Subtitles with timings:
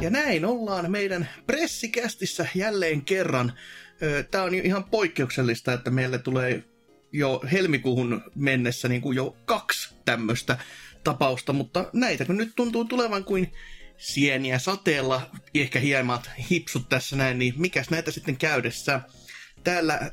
[0.00, 3.52] Ja näin ollaan meidän pressikästissä jälleen kerran.
[4.30, 6.64] Tämä on ihan poikkeuksellista, että meille tulee
[7.12, 10.58] jo helmikuuhun mennessä niin kuin jo kaksi tämmöistä
[11.04, 13.52] tapausta, mutta näitä kun nyt tuntuu tulevan kuin
[13.98, 19.00] sieniä sateella, ehkä hiemat hipsut tässä näin, niin mikäs näitä sitten käydessä?
[19.64, 20.10] Täällä äh,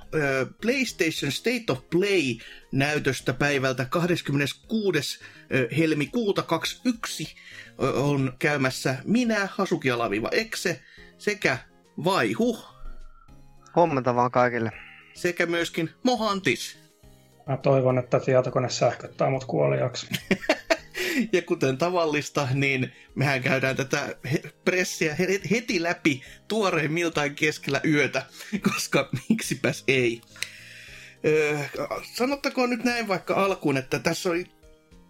[0.62, 5.20] PlayStation State of Play-näytöstä päivältä 26.
[5.20, 7.36] Äh, helmikuuta 21
[7.78, 10.82] on käymässä minä, Hasuki Alaviva Exe,
[11.18, 11.58] sekä
[12.04, 12.75] Vaihu.
[13.76, 14.72] Huomenta vaan kaikille.
[15.14, 16.78] Sekä myöskin Mohantis.
[17.48, 20.08] Mä toivon, että tietokone sähköttää mut kuoliaksi.
[21.34, 24.16] ja kuten tavallista, niin mehän käydään tätä
[24.66, 25.16] pressiä
[25.52, 28.26] heti läpi tuoreimmiltaan keskellä yötä,
[28.74, 30.22] koska miksipäs ei.
[31.26, 31.60] Öö,
[32.14, 34.46] sanottakoon nyt näin vaikka alkuun, että tässä oli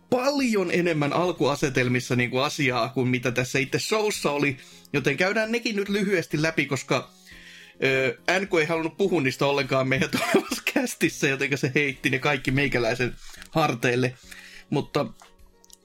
[0.10, 4.58] paljon enemmän alkuasetelmissa niin kuin asiaa kuin mitä tässä itse showssa oli,
[4.94, 7.10] joten käydään nekin nyt lyhyesti läpi, koska
[7.84, 12.52] öö, NK ei halunnut puhua niistä ollenkaan meidän tulevassa kästissä, joten se heitti ne kaikki
[12.52, 13.16] meikäläisen
[13.52, 14.14] harteille.
[14.70, 15.06] Mutta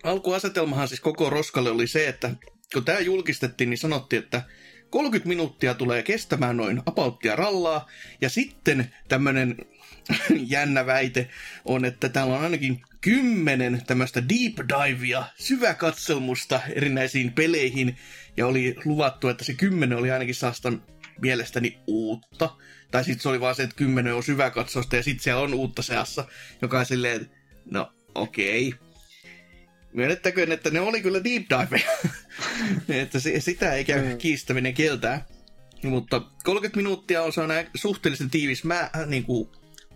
[0.02, 2.30] alkuasetelmahan siis koko roskalle oli se, että
[2.72, 4.42] kun tämä julkistettiin, niin sanottiin, että
[4.90, 7.88] 30 minuuttia tulee kestämään noin apauttia rallaa,
[8.20, 9.56] ja sitten tämmöinen
[10.54, 11.28] jännä väite
[11.64, 17.96] on, että täällä on ainakin kymmenen tämmöistä deep divea, syväkatselmusta erinäisiin peleihin,
[18.36, 20.72] ja oli luvattu, että se kymmenen oli ainakin saasta
[21.20, 22.56] mielestäni uutta.
[22.90, 25.82] Tai sitten se oli vaan se, että kymmenen on syväkatsosta, ja sitten siellä on uutta
[25.82, 26.24] seassa,
[26.62, 27.30] joka on silleen,
[27.70, 28.68] no okei.
[28.68, 28.80] Okay.
[29.92, 31.82] Myönnettäköön, että ne oli kyllä deep dive.
[33.02, 34.18] että sitä ei käy mm.
[34.18, 35.26] kiistäminen kieltää.
[35.82, 39.48] Mutta 30 minuuttia on sellainen suhteellisen tiivis mä, niin kuin,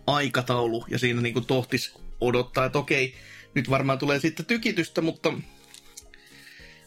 [0.07, 3.15] aikataulu, ja siinä niin kuin, tohtis odottaa, että okei,
[3.53, 5.33] nyt varmaan tulee sitten tykitystä, mutta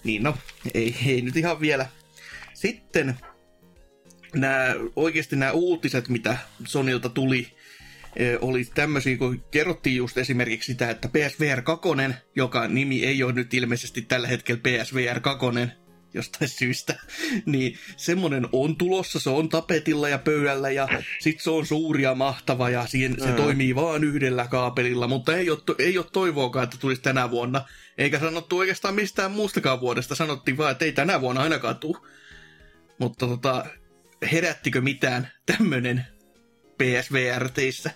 [0.04, 0.38] niin no,
[0.74, 1.86] ei, ei nyt ihan vielä.
[2.54, 3.16] Sitten
[4.34, 7.46] nämä, oikeasti nämä uutiset, mitä Sonilta tuli,
[8.16, 11.88] e, oli tämmöisiä, kun kerrottiin just esimerkiksi sitä, että PSVR 2,
[12.36, 15.46] joka nimi ei ole nyt ilmeisesti tällä hetkellä PSVR 2,
[16.14, 16.94] jostain syystä,
[17.46, 20.88] niin semmonen on tulossa, se on tapetilla ja pöydällä ja
[21.18, 23.34] sit se on suuri ja mahtava ja siihen, se mm.
[23.34, 27.64] toimii vaan yhdellä kaapelilla, mutta ei ole, ei ole toivoakaan, että tulisi tänä vuonna.
[27.98, 31.98] Eikä sanottu oikeastaan mistään muustakaan vuodesta, sanottiin vaan, että ei tänä vuonna ainakaan tule.
[32.98, 33.66] Mutta tota,
[34.32, 36.06] herättikö mitään tämmönen
[36.78, 37.90] PSVR teissä?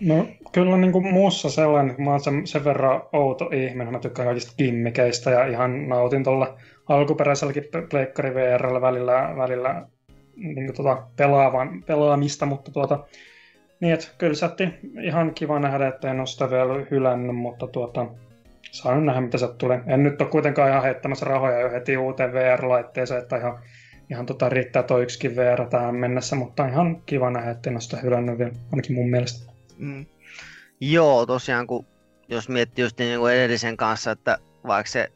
[0.00, 3.98] No kyllä niin kuin muussa sellainen, kun mä oon sen, sen verran outo ihminen, mä
[3.98, 9.86] tykkään kaikista kimmikeistä ja ihan nautin tuolla alkuperäiselläkin Pleikkari VRllä välillä, välillä
[10.36, 13.04] niin kuin tuota pelaavan, pelaamista, mutta tuota,
[13.80, 14.68] niin, että kyllä sätti
[15.02, 18.06] ihan kiva nähdä, että en ole sitä vielä hylännyt, mutta tuota,
[18.70, 19.80] saan nähdä, mitä se tulee.
[19.86, 23.58] En nyt ole kuitenkaan ihan heittämässä rahoja jo heti uuteen VR-laitteeseen, että ihan,
[24.10, 27.80] ihan tota, riittää toi yksikin VR tähän mennessä, mutta ihan kiva nähdä, että en ole
[27.80, 29.52] sitä hylännyt vielä, ainakin mun mielestä.
[29.78, 30.06] Mm.
[30.80, 31.86] Joo, tosiaan kun
[32.28, 35.12] jos miettii just niin kuin edellisen kanssa, että vaikka se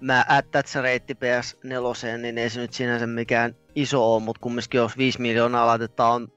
[0.00, 4.98] mä attach reitti PS4, niin ei se nyt sinänsä mikään iso ole, mutta kumminkin jos
[4.98, 6.32] 5 miljoonaa laitetta on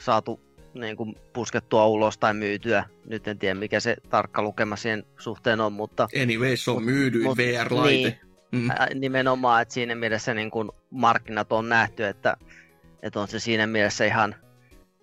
[0.00, 0.40] saatu
[0.74, 2.84] niin kuin puskettua ulos tai myytyä.
[3.06, 6.08] Nyt en tiedä mikä se tarkka lukema siihen suhteen on, mutta...
[6.22, 8.08] Anyway, se on myydyin VR-laite.
[8.08, 8.68] Niin, mm.
[8.94, 12.36] Nimenomaan, että siinä mielessä niin kuin markkinat on nähty, että,
[13.02, 14.34] että on se siinä mielessä ihan,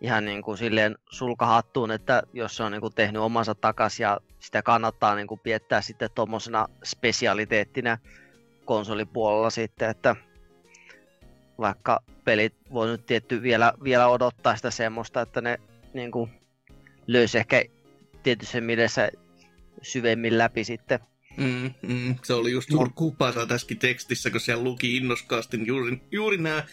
[0.02, 4.20] ihan niin kuin silleen sulkahattuun, että jos se on niin kuin tehnyt omansa takaisin ja
[4.40, 7.98] sitä kannattaa niin kuin piettää sitten tuommoisena spesialiteettina
[8.66, 10.16] konsolipuolella sitten, että
[11.60, 15.60] vaikka pelit voi nyt tietty vielä, vielä odottaa sitä semmoista, että ne
[15.94, 16.32] niin kuin
[17.08, 17.64] löysi ehkä
[18.24, 19.10] tietyssä mielessä
[19.82, 21.00] syvemmin läpi sitten.
[21.38, 22.90] Mm, mm, se oli just no.
[22.96, 26.66] kupata tässäkin tekstissä, kun siellä luki innoskaasti juuri, juuri nämä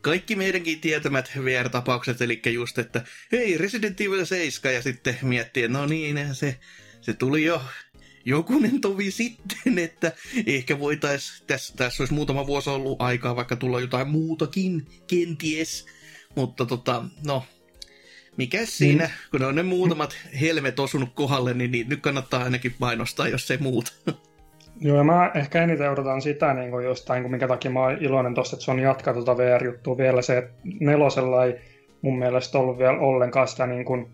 [0.00, 5.86] kaikki meidänkin tietämät VR-tapaukset, eli just, että hei, Resident Evil 7, ja sitten miettii, no
[5.86, 6.58] niin, se,
[7.00, 7.62] se tuli jo
[8.24, 10.12] jokunen tovi sitten, että
[10.46, 15.86] ehkä voitaisiin, tässä, tässä olisi muutama vuosi ollut aikaa vaikka tulla jotain muutakin, kenties,
[16.34, 17.44] mutta tota, no,
[18.36, 19.10] mikä siinä, mm.
[19.30, 23.58] kun on ne muutamat helmet osunut kohdalle, niin, niin nyt kannattaa ainakin mainostaa, jos se
[23.60, 23.92] muuta.
[24.80, 27.98] Joo, ja mä ehkä eniten odotan sitä niin kuin jostain, kun minkä takia mä oon
[28.00, 31.54] iloinen tosta, että se on jatkaa tuota VR-juttua vielä, se, että nelosella ei
[32.02, 34.06] mun mielestä ollut vielä ollenkaan sitä niin, kuin,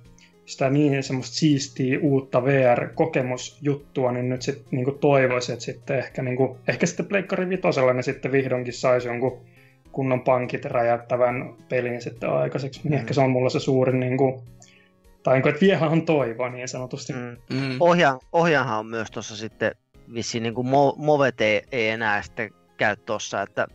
[0.46, 6.36] sitä niin semmoista siistiä uutta VR-kokemusjuttua, niin nyt sitten niin toivoisin, että sitten ehkä, niin
[6.36, 9.40] kuin, ehkä sitten Pleikkari Vitosella ne sitten vihdoinkin saisi jonkun
[9.92, 12.80] kunnon pankit räjäyttävän pelin sitten aikaiseksi.
[12.84, 12.98] Niin mm.
[12.98, 14.42] ehkä se on mulla se suurin niin kuin,
[15.22, 17.12] tai niin kuin, että viehän toivoa niin sanotusti.
[17.12, 17.36] Mm.
[17.56, 17.76] Mm.
[17.80, 19.74] Ohja, ohjahan on myös tuossa sitten
[20.14, 20.66] vissiin niin kuin
[20.96, 23.66] Movet ei, ei enää sitten käy tuossa, että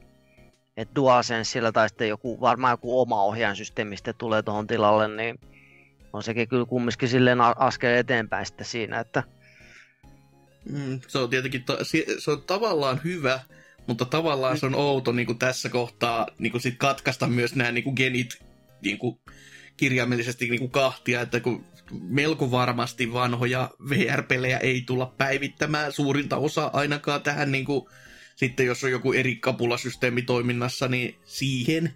[0.77, 5.39] että DualSensella tai sitten joku, varmaan joku oma ohjainsysteemi sitten tulee tuohon tilalle, niin
[6.13, 9.23] on sekin kyllä kumminkin silleen askel eteenpäin sitten siinä, että
[10.69, 11.77] mm, se on tietenkin, ta-
[12.19, 13.39] se on tavallaan hyvä,
[13.87, 17.71] mutta tavallaan se on outo niin kuin tässä kohtaa niin kuin sit katkaista myös nämä
[17.71, 18.43] niin kuin genit
[18.81, 19.19] niin kuin
[19.77, 26.69] kirjaimellisesti niin kuin kahtia, että kun melko varmasti vanhoja VR-pelejä ei tulla päivittämään suurinta osa
[26.73, 27.85] ainakaan tähän niin kuin
[28.35, 31.95] sitten jos on joku eri kapulasysteemi toiminnassa, niin siihen,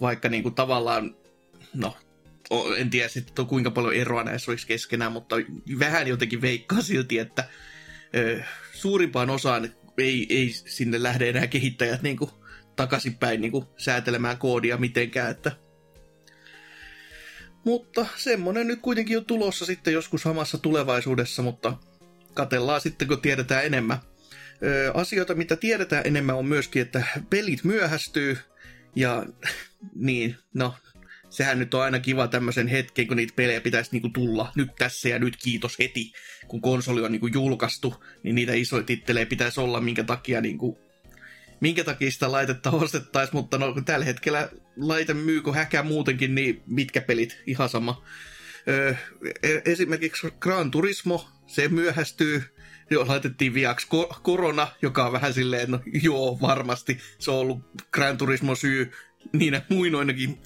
[0.00, 1.16] vaikka niin kuin tavallaan,
[1.74, 1.96] no
[2.76, 5.36] en tiedä sitten kuinka paljon eroa näissä olisi keskenään, mutta
[5.78, 7.44] vähän jotenkin veikkaa silti, että
[8.16, 8.42] ö,
[8.72, 12.30] suurimpaan osaan ei, ei sinne lähde enää kehittäjät niin kuin
[12.76, 15.52] takaisinpäin niin kuin säätelemään koodia mitenkään, että
[17.64, 21.76] mutta semmonen nyt kuitenkin on tulossa sitten joskus samassa tulevaisuudessa, mutta
[22.34, 23.98] katellaan sitten kun tiedetään enemmän
[24.94, 28.38] asioita, mitä tiedetään enemmän, on myöskin, että pelit myöhästyy.
[28.96, 29.26] Ja
[29.94, 30.74] niin, no,
[31.32, 34.52] sehän nyt on aina kiva tämmöisen hetken, kun niitä pelejä pitäisi niinku tulla.
[34.56, 36.12] Nyt tässä ja nyt kiitos heti,
[36.48, 40.78] kun konsoli on niinku julkaistu, niin niitä isoja tittelejä pitäisi olla, minkä takia niinku
[41.60, 47.00] minkä takia sitä laitetta ostettaisiin, mutta no tällä hetkellä laite myykö häkä muutenkin, niin mitkä
[47.00, 48.04] pelit, ihan sama.
[48.68, 48.94] Öö,
[49.64, 52.42] esimerkiksi Gran Turismo, se myöhästyy.
[52.90, 56.98] Joo, laitettiin viaksi ko- korona, joka on vähän silleen, no joo, varmasti.
[57.18, 57.58] Se on ollut
[57.92, 58.92] Gran Turismo syy
[59.32, 60.38] niinä muinoinakin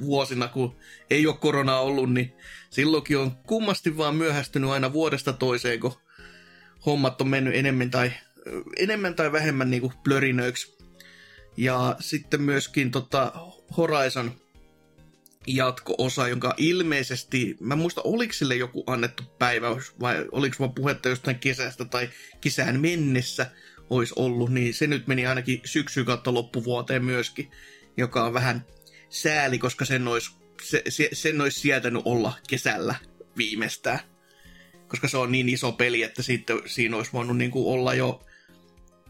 [0.00, 0.76] vuosina, kun
[1.10, 2.32] ei ole koronaa ollut, niin
[2.70, 5.92] silloinkin on kummasti vaan myöhästynyt aina vuodesta toiseen, kun
[6.86, 8.12] hommat on mennyt enemmän tai,
[8.76, 10.76] enemmän tai vähemmän niin kuin plörinöiksi.
[11.56, 13.32] Ja sitten myöskin tota
[13.76, 14.32] Horizon
[15.46, 21.38] jatko-osa, jonka ilmeisesti, mä muista oliko sille joku annettu päiväys vai oliko vaan puhetta jostain
[21.38, 22.10] kesästä tai
[22.40, 23.50] kesään mennessä
[23.90, 27.50] olisi ollut, niin se nyt meni ainakin syksy kautta loppuvuoteen myöskin,
[27.96, 28.66] joka on vähän
[29.08, 30.30] sääli, koska sen olisi,
[30.62, 32.94] se, se, sen olisi sietänyt olla kesällä
[33.36, 33.98] viimeistään.
[34.88, 38.22] Koska se on niin iso peli, että siitä, siinä olisi voinut niin kuin olla jo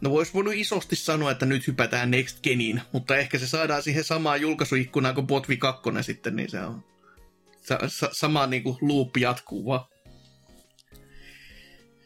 [0.03, 4.05] No vois voinut isosti sanoa, että nyt hypätään Next Geniin, mutta ehkä se saadaan siihen
[4.05, 6.85] samaan julkaisuikkunaan kuin Botvi 2 sitten, niin se on
[7.63, 9.85] sa- sa- sama niinku loop jatkuu vaan.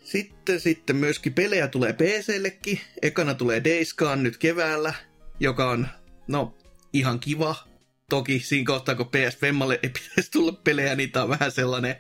[0.05, 2.81] Sitten, sitten myöskin pelejä tulee PCllekin.
[3.03, 4.95] Ekana tulee Days Gone nyt keväällä,
[5.41, 5.89] joka on,
[6.29, 6.59] no,
[6.93, 7.55] ihan kiva.
[8.11, 11.97] Toki siinä kohtaa, kun PS Femmalle ei pitäisi tulla pelejä, niin tää on vähän sellainen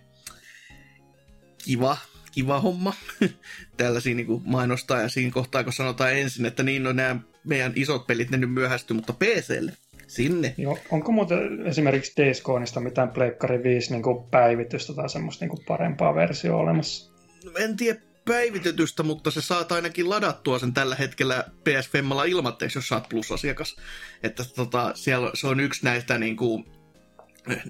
[1.64, 1.96] kiva
[2.36, 2.94] kiva homma
[3.76, 8.06] tällaisia niin mainostaa ja siinä kohtaa, kun sanotaan ensin, että niin, no nämä meidän isot
[8.06, 9.72] pelit ne nyt myöhästy, mutta PClle
[10.06, 10.54] sinne.
[10.56, 15.50] Joo, onko muuten esimerkiksi Days Goneista mitään Pleikkari 5 niin kuin päivitystä tai semmoista niin
[15.50, 17.12] kuin parempaa versiota olemassa?
[17.44, 22.78] No, en tiedä päivitetystä, mutta se saat ainakin ladattua sen tällä hetkellä PS Femmalla ilmatteeksi,
[22.78, 23.76] jos saat plus-asiakas.
[24.22, 26.64] Että tota, siellä se on yksi näistä niin, kuin,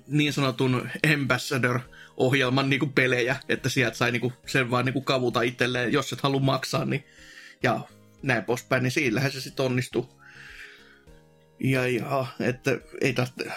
[0.07, 1.81] niin sanotun ambassador
[2.17, 5.93] ohjelman niin kuin pelejä, että sieltä sai niin kuin, sen vaan niin kuin kavuta itselleen,
[5.93, 7.05] jos et halua maksaa, niin
[7.63, 7.81] ja
[8.23, 10.17] näin poispäin, niin sillähän se sitten onnistuu.
[11.61, 13.51] Ja, ja että ei tarvitse,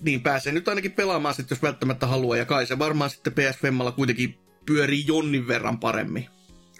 [0.00, 3.58] niin pääsee nyt ainakin pelaamaan sitten, jos välttämättä haluaa, ja kai se varmaan sitten PS
[3.60, 6.35] Femmalla kuitenkin pyörii jonnin verran paremmin.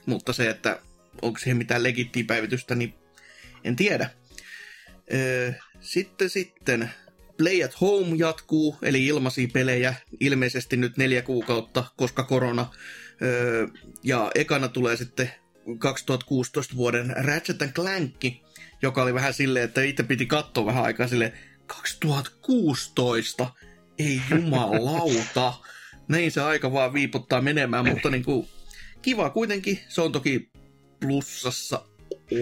[0.06, 0.80] Mutta se, että
[1.22, 2.94] onko siihen mitään legittiä päivitystä, niin
[3.64, 4.10] en tiedä.
[5.80, 6.90] Sitten sitten
[7.36, 12.70] Play at Home jatkuu, eli ilmaisia pelejä, ilmeisesti nyt neljä kuukautta, koska korona.
[14.02, 15.30] Ja ekana tulee sitten
[15.78, 18.24] 2016 vuoden Ratchet Clank,
[18.82, 21.32] joka oli vähän silleen, että itse piti katsoa vähän aikaa silleen,
[21.66, 23.50] 2016?
[23.98, 25.54] Ei jumalauta.
[26.08, 28.48] Näin se aika vaan viipottaa menemään, mutta niin kuin,
[29.06, 29.78] kiva kuitenkin.
[29.88, 30.50] Se on toki
[31.00, 31.82] plussassa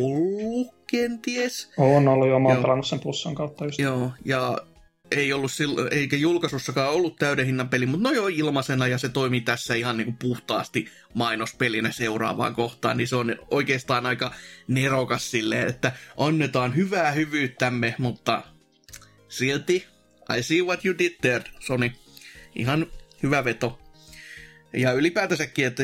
[0.01, 1.73] ollut kenties.
[1.77, 3.79] On ollut jo, mä oon sen plussan kautta just.
[3.79, 4.59] Joo, ja
[5.11, 9.09] ei ollut silloin, eikä julkaisussakaan ollut täyden hinnan peli, mutta no joo ilmaisena ja se
[9.09, 14.35] toimii tässä ihan niin kuin puhtaasti mainospelinä seuraavaan kohtaan, niin se on oikeastaan aika
[14.69, 18.43] nerokas silleen, että annetaan hyvää hyvyyttämme, mutta
[19.29, 19.87] silti
[20.39, 21.91] I see what you did there, Sony.
[22.55, 22.87] Ihan
[23.23, 23.79] hyvä veto.
[24.73, 25.83] Ja ylipäätänsäkin, että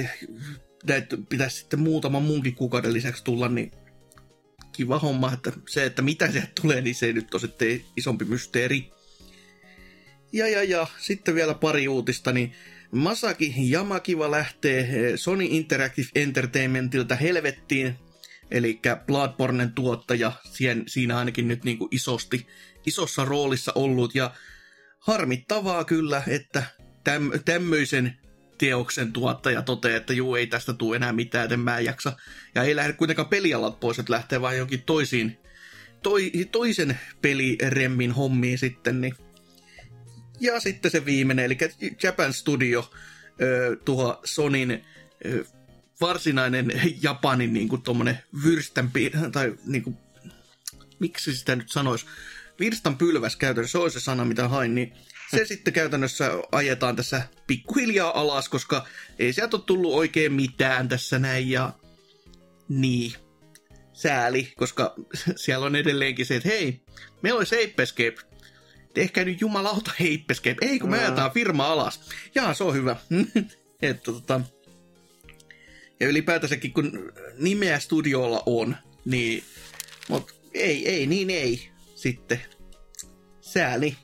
[0.87, 3.71] näitä pitäisi sitten muutaman muunkin kuukauden lisäksi tulla, niin
[4.73, 8.25] kiva homma, että se, että mitä sieltä tulee, niin se ei nyt ole sitten isompi
[8.25, 8.93] mysteeri.
[10.33, 12.53] Ja, ja, ja, sitten vielä pari uutista, niin
[12.93, 17.95] Masaki Yamakiva lähtee eh, Sony Interactive Entertainmentilta helvettiin,
[18.51, 20.33] eli Bloodbornen tuottaja,
[20.87, 22.47] siinä ainakin nyt niin kuin isosti,
[22.87, 24.35] isossa roolissa ollut, ja
[24.99, 26.63] harmittavaa kyllä, että
[27.05, 28.20] täm, tämmöisen
[28.61, 32.13] teoksen tuottaja toteaa, että juu, ei tästä tule enää mitään, että mä en jaksa.
[32.55, 35.39] Ja ei lähde kuitenkaan pelialat pois, että lähtee vaan jonkin toisiin,
[36.03, 39.15] toi, toisen peliremmin hommiin sitten, niin
[40.41, 41.59] ja sitten se viimeinen, eli
[42.03, 42.91] Japan Studio,
[43.85, 44.85] tuo Sonin
[46.01, 49.97] varsinainen Japanin niin kuin tommonen vyrstänpi, tai niin kuin,
[50.99, 52.07] miksi sitä nyt sanoisi,
[52.61, 54.93] virstan pylväs käytännössä, se on se sana mitä hain, niin
[55.31, 58.87] se sitten käytännössä ajetaan tässä pikkuhiljaa alas, koska
[59.19, 61.73] ei sieltä ole tullut oikein mitään tässä näin, ja
[62.69, 63.13] niin,
[63.93, 64.95] sääli, koska
[65.37, 66.81] siellä on edelleenkin se, että hei,
[67.23, 68.17] meillä olisi Ape Escape,
[68.95, 72.01] tehkää nyt jumalauta Ape ei kun me ajetaan firma alas.
[72.35, 72.97] Jaa, se on hyvä.
[73.83, 74.41] että tota,
[76.01, 79.45] ja ylipäätänsäkin kun nimeä studiolla on, niin
[80.09, 82.41] mut ei, ei, niin ei sitten.
[83.41, 83.97] Sääli.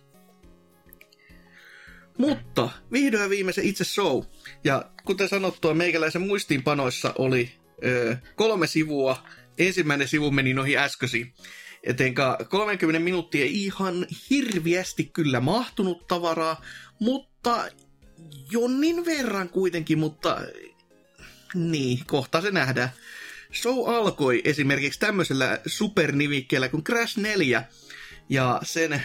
[2.18, 4.23] Mutta vihdoin viimeisen itse show.
[4.64, 7.52] Ja kuten sanottua, meikäläisen muistiinpanoissa oli
[7.85, 9.26] ö, kolme sivua.
[9.58, 11.35] Ensimmäinen sivu meni noihin äskeisiin.
[11.82, 16.64] Etenkä 30 minuuttia ihan hirviästi kyllä mahtunut tavaraa,
[17.00, 17.64] mutta
[18.50, 20.40] jonnin verran kuitenkin, mutta
[21.54, 22.88] niin, kohta se nähdään.
[23.52, 27.64] Show alkoi esimerkiksi tämmöisellä supernimikkeellä kuin Crash 4
[28.28, 29.02] ja sen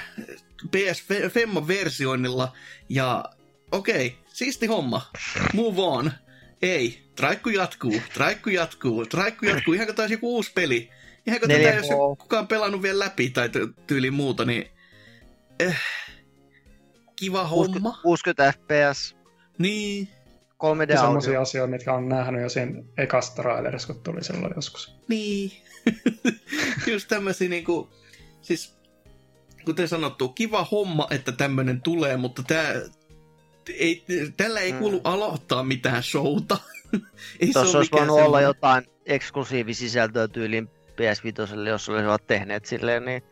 [0.67, 1.03] PS
[1.33, 2.53] Femma versioinnilla
[2.89, 3.25] ja
[3.71, 5.01] okei, okay, siisti homma.
[5.53, 6.11] Move on.
[6.61, 10.89] Ei, traikku jatkuu, traikku jatkuu, traikku jatkuu, ihan kuin taisi joku uusi peli.
[11.27, 11.87] Ihan kun tätä, jos
[12.19, 13.49] kukaan pelannut vielä läpi tai
[13.87, 14.71] tyyli muuta, niin
[15.59, 15.79] eh,
[17.15, 18.01] kiva 60, homma.
[18.01, 19.15] 60 fps.
[19.57, 20.07] Niin.
[20.63, 24.95] 3D Sellaisia asioita, mitkä on nähnyt jo siinä ekasta trailerissa, kun tuli silloin joskus.
[25.07, 25.51] Niin.
[26.91, 27.89] Just tämmöisiä niinku,
[28.41, 28.80] siis
[29.65, 32.73] kuten sanottu, kiva homma, että tämmöinen tulee, mutta tää,
[33.69, 34.05] ei,
[34.37, 35.01] tällä ei kuulu mm.
[35.03, 36.57] aloittaa mitään showta.
[37.39, 43.23] ei Tuossa olisi voinut olla jotain eksklusiivisisältöä tyyliin PS5, jos olisivat tehneet silleen, niin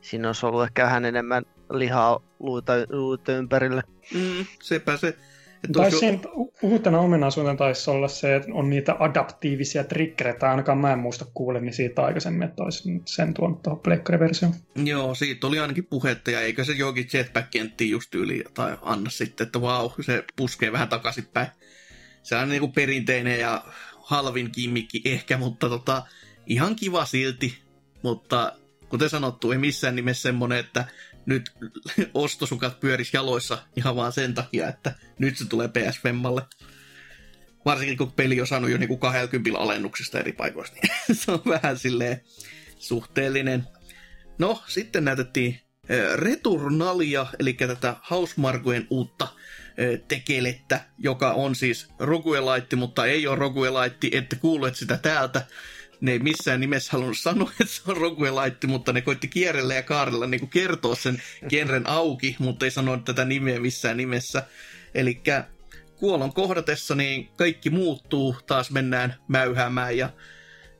[0.00, 3.82] siinä olisi ollut ehkä vähän enemmän lihaa luita, luita ympärille.
[4.14, 5.16] Mm, sepä se.
[5.72, 6.18] Tai siinä
[6.62, 11.72] uutena ominaisuutena taisi olla se, että on niitä adaptiivisia triggereitä, ainakaan mä en muista kuuleni
[11.72, 13.80] siitä aikaisemmin, että olisi sen tuonut tuohon
[14.20, 14.54] versioon
[14.84, 19.46] Joo, siitä oli ainakin puhetta, ja eikö se jokin jetpack-kenttiin just yli tai anna sitten,
[19.46, 21.48] että vau, wow, se puskee vähän takaisinpäin.
[22.22, 23.64] Se on niin kuin perinteinen ja
[24.02, 26.02] halvin kimmikki ehkä, mutta tota,
[26.46, 27.58] ihan kiva silti,
[28.02, 28.52] mutta
[28.88, 30.84] kuten sanottu, ei missään nimessä semmonen, että
[31.26, 31.52] nyt
[32.14, 36.42] ostosukat pyöris jaloissa ihan vaan sen takia, että nyt se tulee PS Femmalle.
[37.64, 41.78] Varsinkin kun peli on saanut jo niinku 20 alennuksesta eri paikoista, niin se on vähän
[41.78, 42.20] silleen
[42.78, 43.66] suhteellinen.
[44.38, 45.60] No, sitten näytettiin
[46.14, 49.28] Returnalia, eli tätä Hausmarkojen uutta
[50.08, 55.46] tekelettä, joka on siis roguelite, mutta ei ole roguelite, ette kuulleet sitä täältä
[56.04, 59.82] ne ei missään nimessä halunnut sanoa, että se on roguelite, mutta ne koitti kierrellä ja
[59.82, 64.42] kaarella niin kertoa sen genren auki, mutta ei sanoa tätä nimeä missään nimessä.
[64.94, 65.22] Eli
[65.96, 70.10] kuolon kohdatessa niin kaikki muuttuu, taas mennään mäyhäämään ja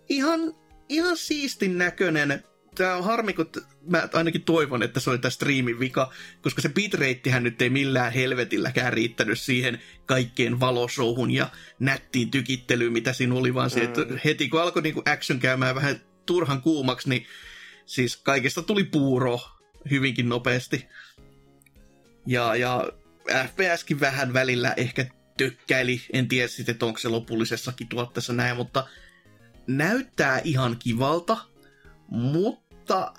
[0.08, 0.40] ihan,
[0.88, 3.50] ihan siistin näköinen tämä on harmi, kun
[3.86, 6.12] mä ainakin toivon, että se oli tämä striimin vika,
[6.42, 13.12] koska se bitreittihän nyt ei millään helvetilläkään riittänyt siihen kaikkeen valosouhun ja nättiin tykittelyyn, mitä
[13.12, 14.18] siinä oli, vaan se, että mm.
[14.24, 17.26] heti kun alkoi niinku action käymään vähän turhan kuumaksi, niin
[17.86, 19.40] siis kaikesta tuli puuro
[19.90, 20.86] hyvinkin nopeasti.
[22.26, 22.92] Ja, ja
[23.48, 28.86] FPSkin vähän välillä ehkä tökkäili, en tiedä sitten, että onko se lopullisessakin tuotteessa näin, mutta
[29.66, 31.36] näyttää ihan kivalta,
[32.08, 33.12] mutta mutta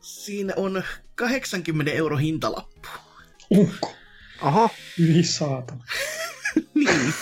[0.00, 0.82] siinä on
[1.14, 2.88] 80 euro hintalappu.
[3.50, 3.94] Uhko.
[4.40, 4.70] Aha.
[4.98, 5.84] Yli saatana.
[6.74, 7.14] niin.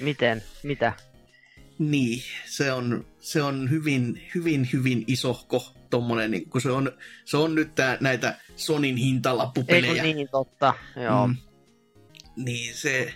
[0.00, 0.42] Miten?
[0.62, 0.92] Mitä?
[1.78, 6.92] Niin, se on, se on hyvin, hyvin, hyvin isohko tommonen, niin kun se on,
[7.24, 10.02] se on nyt tää, näitä Sonin hintalappupelejä.
[10.02, 11.26] Eikö niin, totta, joo.
[11.26, 11.36] Mm.
[12.36, 13.14] Niin, se,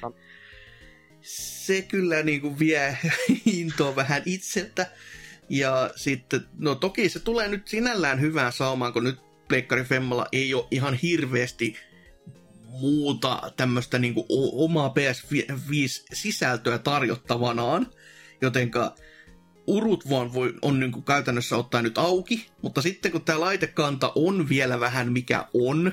[1.23, 2.99] se kyllä niin kuin vie
[3.61, 4.87] intoa vähän itseltä,
[5.51, 10.55] ja sitten, no toki se tulee nyt sinällään hyvään saumaan, kun nyt Pleikkari Femmalla ei
[10.55, 11.77] ole ihan hirveästi
[12.69, 14.15] muuta tämmöistä niin
[14.53, 17.87] omaa PS5-sisältöä tarjottavanaan,
[18.41, 18.95] jotenka
[19.67, 24.13] urut vaan voi, on niin kuin käytännössä ottaa nyt auki, mutta sitten kun tämä laitekanta
[24.15, 25.93] on vielä vähän mikä on,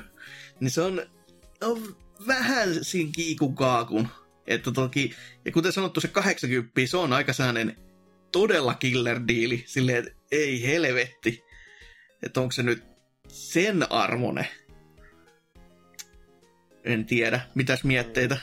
[0.60, 1.02] niin se on,
[1.62, 1.96] on
[2.26, 4.08] vähän siinä kiikun kaakun.
[4.46, 7.76] Että toki, ja kuten sanottu, se 80 se on aika sellainen
[8.32, 11.44] todella killer diili, silleen, että ei helvetti.
[12.22, 12.84] Että onko se nyt
[13.28, 14.48] sen armone?
[16.84, 17.40] En tiedä.
[17.54, 18.36] Mitäs mietteitä?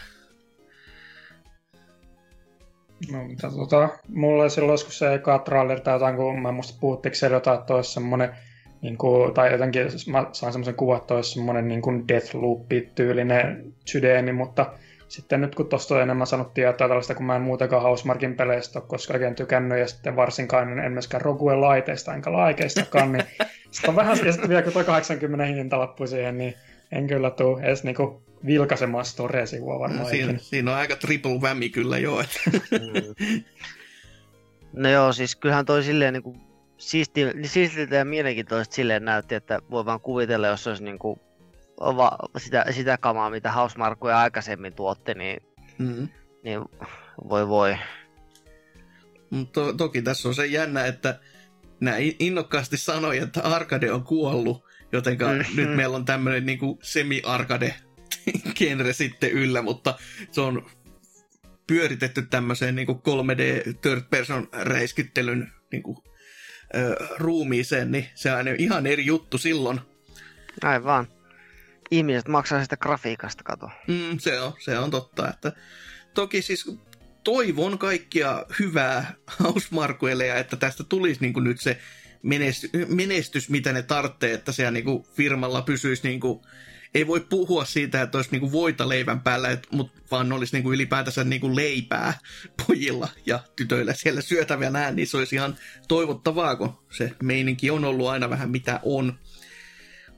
[3.12, 7.16] No, mitä tota, mulle silloin joskus se eka trailer tai jotain, kun mä muista puhuttiinko
[7.16, 8.30] siellä jotain, että olisi semmoinen,
[8.82, 14.74] niin kuin, tai jotenkin mä sain semmoisen kuvan, että olisi semmoinen niin Deathloop-tyylinen sydeemi, mutta
[15.08, 18.88] sitten nyt kun tuosta enemmän sanottiin että tällaista, kun mä en muutenkaan Housemarkin peleistä ole
[18.88, 23.24] koskaan oikein tykännyt, ja sitten varsinkaan en myöskään Roguen laiteista enkä laikeistakaan, niin
[23.72, 26.54] sitten on vähän, ja sitten vielä kun toi 80 hintalappu siihen, niin
[26.92, 31.98] en kyllä tule edes niinku vilkaisemaan storea-sivua varmaan siinä, siinä, on aika triple whammy kyllä
[31.98, 32.20] jo.
[32.20, 32.40] Että.
[32.72, 33.44] Mm.
[34.74, 36.36] No joo, siis kyllähän toi silleen niinku
[36.78, 41.20] siisti, siistiltä ja mielenkiintoista silleen näytti, että voi vaan kuvitella, jos olisi niinku
[42.38, 45.42] sitä, sitä kamaa, mitä Hausmarkkuja aikaisemmin tuotti, niin,
[45.78, 46.08] mm.
[46.44, 46.62] niin
[47.30, 47.78] voi voi.
[49.54, 51.20] To, toki tässä on se jännä, että
[51.80, 55.56] näin innokkaasti sanoi, että Arcade on kuollut, joten mm-hmm.
[55.56, 57.76] nyt meillä on tämmöinen niin semi-arcade
[58.58, 59.98] genre sitten yllä, mutta
[60.32, 60.70] se on
[61.68, 65.98] pyöritetty tämmöiseen niin 3D third person räiskittelyn niin kuin,
[66.76, 69.80] ö, ruumiiseen, niin se on ihan eri juttu silloin.
[70.64, 71.08] Aivan.
[71.92, 73.70] Ihmiset maksaa sitä grafiikasta, kato.
[73.88, 75.30] Mm, se, on, se on totta.
[75.30, 75.52] Että
[76.14, 76.78] toki siis
[77.24, 81.80] toivon kaikkia hyvää Hausmarkuelle ja että tästä tulisi niin nyt se
[82.88, 86.42] menestys, mitä ne tarvitsee, että siellä niin firmalla pysyisi niin kuin
[86.96, 90.74] ei voi puhua siitä, että olisi niinku voita leivän päällä, et, mut, vaan olisi niinku
[90.74, 92.14] ylipäätänsä niinku leipää
[92.68, 98.08] pojilla ja tytöillä siellä syötävänä, niin se olisi ihan toivottavaa, kun se meininki on ollut
[98.08, 99.20] aina vähän mitä on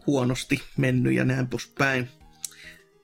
[0.08, 2.10] huonosti mennyt ja näin poispäin.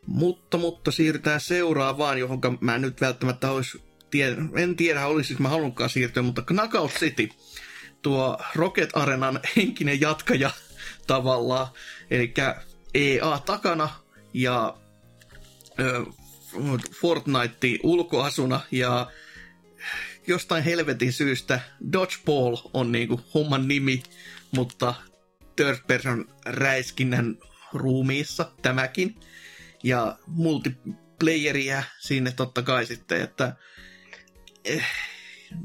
[0.06, 5.90] Mutta, mutta siirrytään seuraavaan, johon mä nyt välttämättä olisi, tiedä, en tiedä olisiko mä halunnutkaan
[5.90, 7.30] siirtyä, mutta Knockout City,
[8.02, 10.52] tuo Rocket Arenan henkinen jatkaja
[11.08, 11.68] tavallaan,
[12.12, 12.34] eli
[12.94, 13.90] EA takana
[14.34, 14.78] ja
[15.80, 16.06] ö,
[17.02, 19.12] Fortnite ulkoasuna ja
[20.28, 21.60] jostain helvetin syystä
[21.92, 24.04] Dodgeball on niinku homman nimi,
[24.56, 24.94] mutta
[25.56, 27.38] third person räiskinnän
[27.74, 29.16] ruumiissa tämäkin.
[29.84, 33.56] Ja multiplayeria sinne totta kai sitten, että...
[34.66, 34.86] Eh,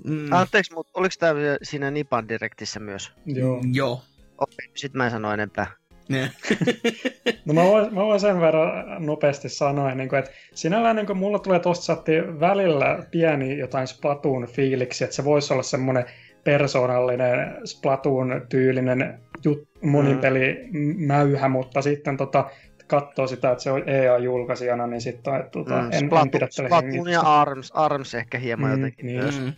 [0.04, 0.32] mm.
[0.32, 3.12] Anteeksi, mutta oliko tämä siinä Nipan Directissä myös?
[3.26, 3.62] Joo.
[3.72, 4.04] Joo.
[4.38, 5.66] Okei, sitten mä en sano enempää.
[7.44, 11.18] no mä voin, mä voin sen verran nopeasti sanoa, niin kuin, että sinällään niin kuin
[11.18, 12.02] mulla tulee tosta
[12.40, 16.04] välillä pieni jotain Splatoon fiiliksi, että se voisi olla semmoinen
[16.44, 22.50] persoonallinen Splatoon-tyylinen jut, monipeli mäyhä, mutta sitten tota,
[22.86, 26.48] katsoo sitä, että se on EA-julkaisijana, niin sitten että, tota, mm, en, Splatoon, en pidä
[26.50, 29.22] Splatoon ja Arms, Arms ehkä hieman mm, jotenkin niin.
[29.22, 29.40] myös.
[29.40, 29.52] Mm.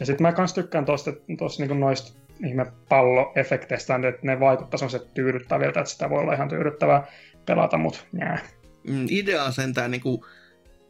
[0.00, 1.12] Ja sitten mä kans tykkään tuosta
[1.58, 7.06] niin noista ihme palloefekteistä, että ne vaikuttaa sellaiset tyydyttäviltä, että sitä voi olla ihan tyydyttävää
[7.46, 8.38] pelata, mutta nää.
[8.88, 10.26] Mm, idea on sentään niinku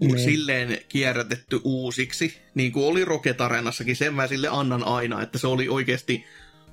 [0.01, 0.19] niin.
[0.19, 5.47] silleen kierrätetty uusiksi, niin kuin oli Rocket Arenassakin, sen mä sille annan aina, että se
[5.47, 6.25] oli oikeasti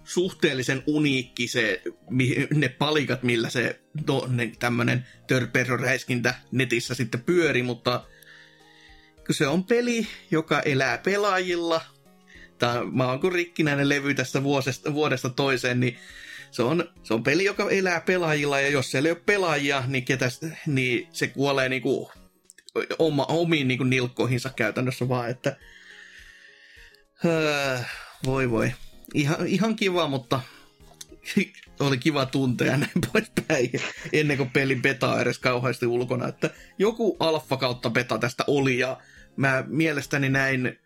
[0.04, 1.82] suhteellisen uniikki se,
[2.54, 4.52] ne palikat, millä se to, ne,
[6.52, 8.06] netissä sitten pyöri, mutta
[9.32, 11.82] se on peli, joka elää pelaajilla,
[12.60, 15.98] Tää, mä oon kuin rikkinäinen levy tästä vuodesta, vuodesta toiseen, niin
[16.52, 20.06] se on, se on peli, joka elää pelaajilla, ja jos siellä ei ole pelaajia, niin,
[20.06, 20.30] ketä,
[20.68, 22.12] niin se kuolee niinku
[23.00, 25.56] oma, omiin niinku nilkkoihinsa käytännössä vaan, että
[27.26, 27.80] öö,
[28.26, 28.74] voi voi.
[29.14, 30.42] Ihan, ihan kiva, mutta
[31.80, 33.72] oli kiva tuntea näin poispäin,
[34.14, 38.98] ennen kuin pelin beta edes kauheasti ulkona, että joku alfa kautta beta tästä oli, ja
[39.36, 40.80] mä mielestäni näin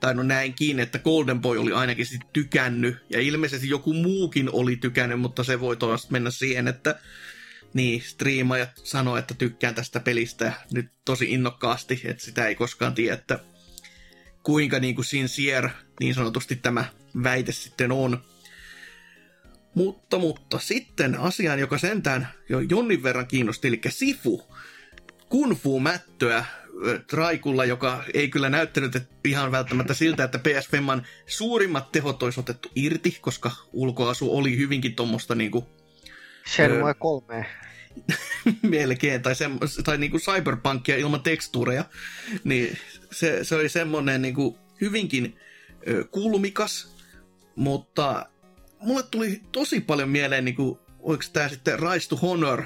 [0.00, 4.76] tai no näinkin, että Golden Boy oli ainakin sit tykännyt, ja ilmeisesti joku muukin oli
[4.76, 6.98] tykännyt, mutta se voi toista mennä siihen, että
[7.74, 13.14] niin, striimaajat sanoo, että tykkään tästä pelistä nyt tosi innokkaasti, että sitä ei koskaan tiedä,
[13.14, 13.38] että
[14.42, 16.84] kuinka niin kuin sincere niin sanotusti tämä
[17.22, 18.24] väite sitten on.
[19.74, 24.42] Mutta, mutta sitten asiaan, joka sentään jo jonnin verran kiinnosti, eli Sifu.
[25.28, 26.44] Kung Fu-mättöä
[27.06, 32.40] Traikulla, joka ei kyllä näyttänyt että ihan välttämättä siltä, että PS Femman suurimmat tehot olisi
[32.40, 35.75] otettu irti, koska ulkoasu oli hyvinkin tuommoista niinku...
[36.46, 37.46] Shenmue 3.
[38.62, 39.50] melkein, tai, se,
[39.84, 41.84] tai niinku cyberpunkia ilman tekstuureja,
[42.44, 42.78] niin
[43.12, 45.38] se, se oli semmoinen niinku hyvinkin
[45.88, 46.96] ö, kulmikas,
[47.56, 48.26] mutta
[48.80, 52.64] mulle tuli tosi paljon mieleen, niinku, oliko tämä sitten Rise to Honor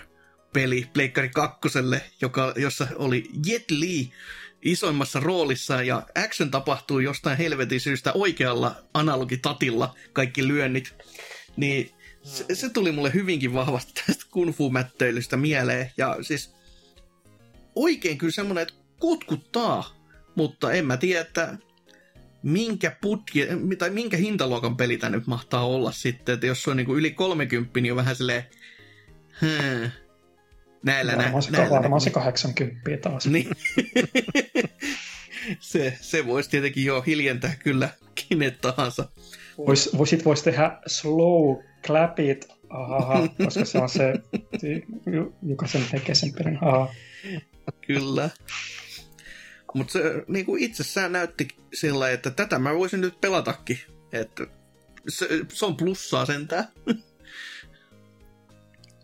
[0.53, 4.13] peli Pleikkari kakkoselle, joka, jossa oli Jet Li
[4.63, 10.95] isoimmassa roolissa ja action tapahtuu jostain helvetin syystä oikealla analogitatilla kaikki lyönnit.
[11.57, 11.91] Niin
[12.23, 15.91] se, se tuli mulle hyvinkin vahvasti tästä kung fu mättöilystä mieleen.
[15.97, 16.55] Ja siis
[17.75, 19.97] oikein kyllä semmoinen, että kutkuttaa,
[20.35, 21.57] mutta en mä tiedä, että
[22.43, 23.47] minkä, putki,
[23.79, 26.99] tai minkä hintaluokan peli tämä nyt mahtaa olla sitten, että jos se on niin kuin
[26.99, 28.45] yli 30, niin on vähän silleen,
[29.41, 29.91] hmm,
[30.83, 33.27] näillä varmaan, se, näillä varmaan se 80 taas.
[33.27, 33.51] Niin.
[35.61, 39.09] se, se voisi tietenkin jo hiljentää kyllä kenet tahansa.
[39.67, 41.57] Vois, voisit voisi tehdä slow
[41.87, 44.13] clapit, aha, koska se on se,
[45.43, 46.95] joka sen tekee sen pelin, aha.
[47.87, 48.31] Kyllä.
[49.75, 53.79] Mutta se niin kuin itsessään näytti sillä, että tätä mä voisin nyt pelatakin.
[54.13, 54.47] Että
[55.09, 56.69] se, se on plussaa sentään.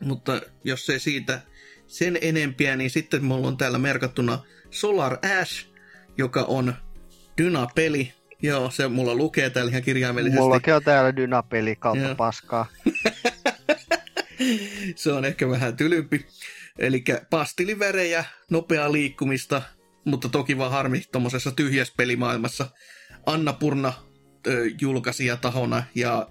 [0.01, 1.41] Mutta jos ei siitä
[1.87, 5.67] sen enempiä, niin sitten mulla on täällä merkattuna Solar Ash,
[6.19, 6.75] joka on
[7.39, 8.15] Dyna-peli.
[8.43, 10.41] Joo, se mulla lukee täällä ihan kirjaimellisesti.
[10.41, 12.15] Mullakin on täällä Dyna-peli kautta Joo.
[12.15, 12.67] paskaa.
[14.97, 16.27] se on ehkä vähän tylympi.
[16.79, 19.63] Eli pastilivärejä, nopeaa liikkumista,
[20.05, 22.71] mutta toki vaan harmi tuommoisessa tyhjässä pelimaailmassa.
[23.27, 23.93] Anna Purna
[24.81, 26.29] julkaisija tahona ja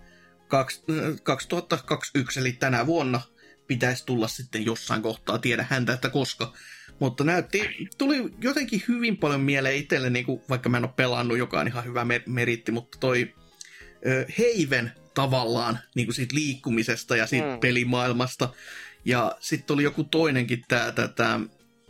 [1.24, 3.22] 2021 eli tänä vuonna
[3.68, 6.54] pitäisi tulla sitten jossain kohtaa, tiedä häntä, että koska.
[7.00, 11.38] Mutta näytti, tuli jotenkin hyvin paljon mieleen itselle, niin kuin, vaikka mä en ole pelannut,
[11.38, 13.34] joka on ihan hyvä meritti, mutta toi
[14.08, 17.60] ö, Heiven tavallaan niin kuin siitä liikkumisesta ja siitä mm.
[17.60, 18.50] pelimaailmasta.
[19.06, 21.40] Ja sitten oli joku toinenkin tää, tätä...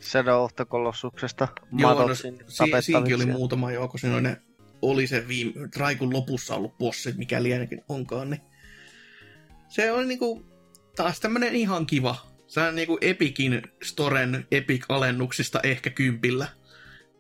[0.02, 1.48] Shadow of the Colossuksesta.
[1.78, 4.36] Joo, no, si- siinkin oli muutama joo, kun siinä oli,
[4.82, 8.42] oli se viime, Raikun lopussa ollut bossi, mikä lienekin onkaan, niin
[9.68, 10.46] se oli niinku
[10.96, 12.35] taas tämmönen ihan kiva.
[12.48, 16.48] Se on niinku Epicin Storen Epic-alennuksista ehkä kympillä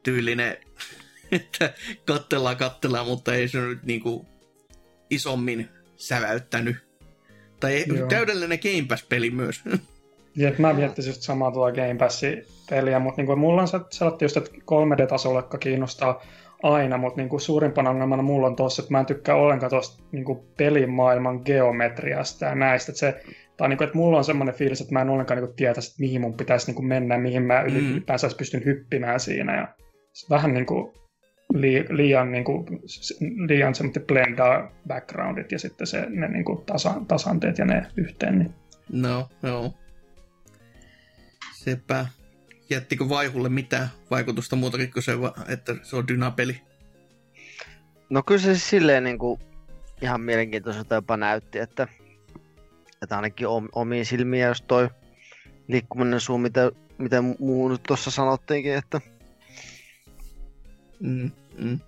[0.03, 0.57] tyylinen,
[1.31, 1.73] että
[2.05, 4.25] kattellaan kattellaan, mutta ei se nyt niinku
[5.09, 6.75] isommin säväyttänyt.
[7.59, 8.07] Tai Joo.
[8.07, 9.61] täydellinen Game Pass-peli myös.
[10.35, 14.37] Jep, mä miettisin just samaa tuolla Game Passin peliä, mutta niin mulla on sellainen just,
[14.37, 16.23] että 3D-tasolla kiinnostaa
[16.65, 20.03] aina, mutta niin kuin suurimpana ongelmana mulla on tuossa, että mä en tykkää ollenkaan tuosta
[20.11, 20.25] niin
[20.57, 22.91] pelimaailman geometriasta ja näistä.
[22.91, 23.23] Että se,
[23.57, 26.01] tai niin kuin, että mulla on semmoinen fiilis, että mä en ollenkaan niin tietäisi, että
[26.01, 27.67] mihin mun pitäisi niin kuin mennä, mihin mä mm.
[27.67, 29.57] ylipäänsä pystyn hyppimään siinä.
[29.57, 29.67] Ja
[30.29, 30.93] vähän niin kuin
[31.53, 32.65] li, liian, niin kuin,
[33.47, 38.39] liian semmoinen blendaa backgroundit ja sitten se, ne niin kuin tasa, tasanteet ja ne yhteen.
[38.39, 38.53] Niin.
[38.91, 39.73] No, no.
[41.53, 42.05] Sepä.
[42.69, 45.11] Jättikö Vaihulle mitään vaikutusta muutakin kuin se,
[45.47, 46.61] että se on dynapeli?
[48.09, 49.39] No kyllä se silleen niin kuin
[50.01, 51.87] ihan mielenkiintoiselta jopa näytti, että,
[53.01, 54.89] että ainakin omiin silmiä, jos toi
[55.67, 59.01] liikkuminen suu, mitä, mitä muu nyt tuossa sanottiinkin, että
[60.99, 61.79] Mm, mm.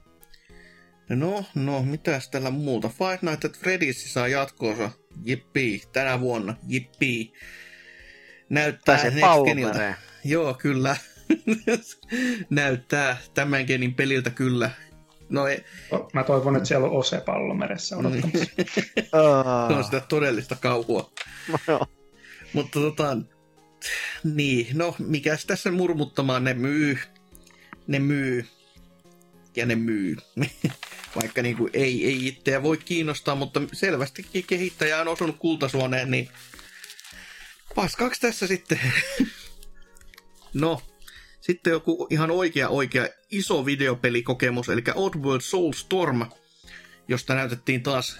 [1.09, 2.89] No, no, mitäs tällä muuta?
[2.89, 4.91] Five Nights at Freddy's saa jatkoosa.
[5.23, 6.55] Jippii, tänä vuonna.
[6.67, 7.33] Jippii.
[8.49, 9.11] Näyttää se
[10.23, 10.97] Joo, kyllä.
[12.49, 14.71] Näyttää tämän genin peliltä kyllä.
[15.29, 15.63] No, ei.
[16.13, 18.45] Mä toivon, että siellä on Ose pallomeressä odottamassa.
[19.67, 21.11] se on sitä todellista kauhua.
[22.53, 23.17] Mutta tota,
[24.23, 26.97] niin, no mikäs tässä murmuttamaan, ne myy.
[27.87, 28.45] Ne myy
[29.55, 30.15] ja ne myy.
[31.15, 36.29] Vaikka niin kuin ei, ei itseä voi kiinnostaa, mutta selvästikin kehittäjä on osunut kultasuoneen, niin
[37.77, 38.79] paskaksi tässä sitten.
[40.53, 40.81] no,
[41.41, 46.25] sitten joku ihan oikea oikea iso videopelikokemus, eli Oddworld Soulstorm,
[47.07, 48.19] josta näytettiin taas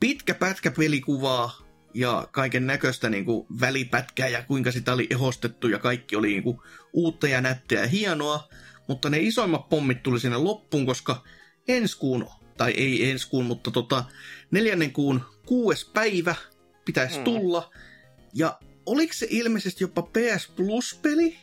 [0.00, 1.62] pitkä pätkä pelikuvaa
[1.94, 6.42] ja kaiken näköistä niin kuin välipätkää ja kuinka sitä oli ehostettu ja kaikki oli niin
[6.42, 6.58] kuin
[6.92, 8.48] uutta ja nättiä ja hienoa.
[8.88, 11.24] Mutta ne isoimmat pommit tuli sinne loppuun, koska
[11.68, 14.04] ensi kuun, tai ei ensi kuun, mutta tota,
[14.50, 16.34] neljännen kuun kuudes päivä
[16.84, 17.24] pitäisi mm.
[17.24, 17.70] tulla.
[18.34, 18.58] Ja
[18.88, 21.36] oliko se ilmeisesti jopa PS Plus-peli?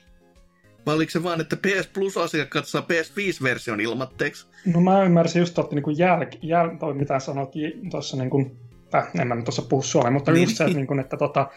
[0.85, 4.47] Vai oliko se vaan, että PS Plus-asiakkaat saa PS5-version ilmatteeksi?
[4.65, 7.49] No mä ymmärsin just, että niin jäl, jäl, toi mitä sanoit
[7.91, 8.57] tuossa, niin kuin,
[8.95, 10.43] äh, en mä nyt tuossa puhu suomea, mutta niin.
[10.43, 11.49] just se, että, niin kuin, että, tota,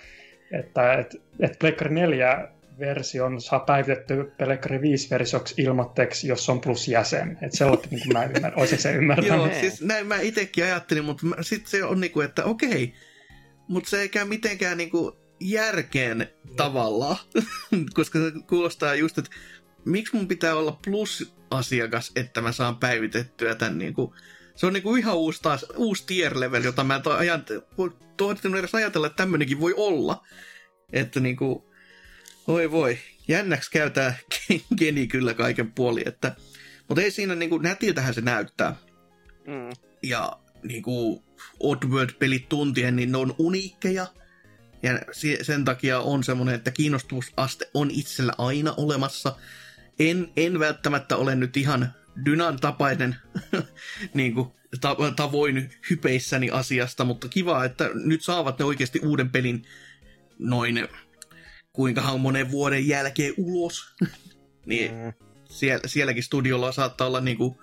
[0.52, 2.48] että et, et Pleikkari 4
[2.78, 7.38] version saa päivitetty Pelekari 5 versioksi ilmatteeksi, jos on plus jäsen.
[7.42, 9.32] Että se on, niin kuin mä ymmär, olisin se ymmärtänyt.
[9.32, 12.94] Joo, siis näin mä itsekin ajattelin, mutta sitten se on niin kuin, että okei,
[13.68, 17.16] mutta se ei käy mitenkään niin kuin järkeen tavallaan,
[17.94, 19.30] koska se kuulostaa just, että
[19.84, 24.12] miksi mun pitää olla plus-asiakas, että mä saan päivitettyä tämän niin kuin,
[24.56, 27.00] se on niinku ihan uusi, taas, uusi tier level, jota mä
[28.18, 30.26] ajattelin edes ajatella, että tämmöinenkin voi olla.
[30.92, 31.68] Että niinku,
[32.48, 32.98] Oi voi,
[33.28, 34.18] jännäksi käytää
[34.78, 36.36] geni kyllä kaiken puoli, että...
[36.88, 38.76] Mutta ei siinä niinku nätiltähän se näyttää.
[39.46, 39.70] Mm.
[40.02, 41.24] Ja niinku
[41.60, 44.06] Oddworld-pelit tuntien, niin ne on uniikkeja.
[44.82, 45.00] Ja
[45.42, 49.36] sen takia on semmoinen, että kiinnostusaste on itsellä aina olemassa.
[49.98, 51.92] En, en välttämättä ole nyt ihan
[52.24, 53.16] Dynan tapainen
[54.14, 54.48] niin kuin,
[55.16, 59.64] tavoin hypeissäni asiasta, mutta kiva, että nyt saavat ne oikeasti uuden pelin
[60.38, 60.88] noin
[61.72, 63.94] kuinka monen vuoden jälkeen ulos.
[64.66, 65.12] niin mm.
[65.50, 67.62] siellä, sielläkin studiolla saattaa olla niinku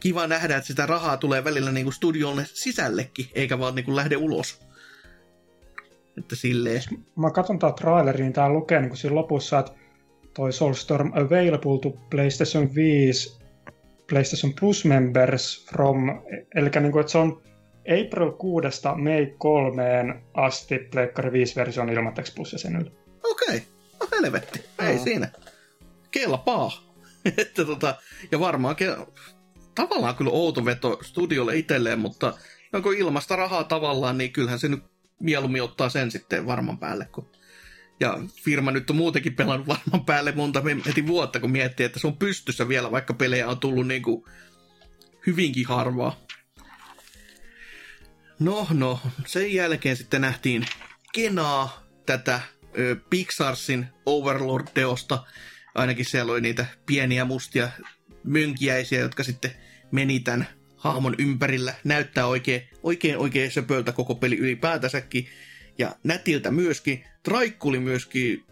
[0.00, 4.60] kiva nähdä, että sitä rahaa tulee välillä niinku studiolle sisällekin, eikä vaan niinku lähde ulos.
[6.18, 6.82] Että silleen.
[7.16, 9.72] Mä katson tää traileria, niin tää lukee niin siinä lopussa, että
[10.34, 13.44] toi Soulstorm available to PlayStation 5
[14.08, 16.08] PlayStation Plus members from,
[16.54, 17.42] eli niin kuin, että se on
[18.04, 18.68] April 6.
[18.96, 22.92] May 3 asti Pleikkari 5-version ilmatteeksi plus-jäsenille.
[23.24, 23.60] Okei, okay.
[24.00, 25.04] no helvetti, ei no.
[25.04, 25.28] siinä.
[26.10, 26.72] Kelpaa.
[27.38, 27.94] että tota,
[28.32, 29.22] ja varmaan ke-
[29.74, 32.34] tavallaan kyllä outo veto studiolle itselleen, mutta
[32.72, 34.84] onko ilmasta rahaa tavallaan, niin kyllähän se nyt
[35.24, 37.30] mieluummin ottaa sen sitten varman päälle, kun
[38.00, 42.06] ja firma nyt on muutenkin pelannut varmaan päälle monta heti vuotta, kun miettii, että se
[42.06, 44.24] on pystyssä vielä, vaikka pelejä on tullut niin kuin
[45.26, 46.20] hyvinkin harvaa.
[48.38, 50.66] No, no, sen jälkeen sitten nähtiin
[51.12, 52.40] Kenaa, tätä
[52.78, 55.24] ö, Pixarsin Overlord-teosta.
[55.74, 57.68] Ainakin siellä oli niitä pieniä mustia
[58.24, 59.50] mönkiäisiä, jotka sitten
[59.92, 60.46] meni tämän
[60.84, 61.74] hahmon ympärillä.
[61.84, 65.26] Näyttää oikein, oikein, oikein söpöltä koko peli ylipäätänsäkin
[65.78, 67.04] ja nätiltä myöskin.
[67.22, 68.44] Traikku oli myöskin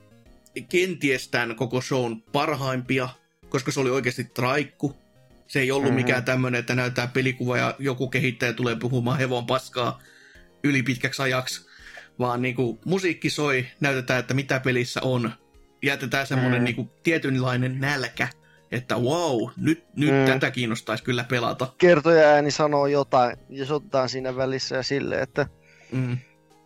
[0.69, 3.09] kenties tämän koko shown parhaimpia,
[3.49, 4.97] koska se oli oikeasti traikku.
[5.47, 5.97] Se ei ollut mm-hmm.
[5.97, 10.03] mikään tämmöinen, että näyttää pelikuva ja joku kehittäjä tulee puhumaan hevon paskaa
[10.65, 11.67] yli pitkäksi ajaksi,
[12.19, 15.33] vaan niin kuin, musiikki soi, näytetään, että mitä pelissä on.
[15.83, 16.65] Jätetään semmoinen mm.
[16.65, 18.29] niin kuin, tietynlainen nälkä,
[18.73, 20.27] että wow, nyt, nyt mm.
[20.27, 21.67] tätä kiinnostaisi kyllä pelata.
[21.79, 25.47] Kertoja ääni sanoo jotain, jos otetaan siinä välissä ja sille, että
[25.93, 26.19] mm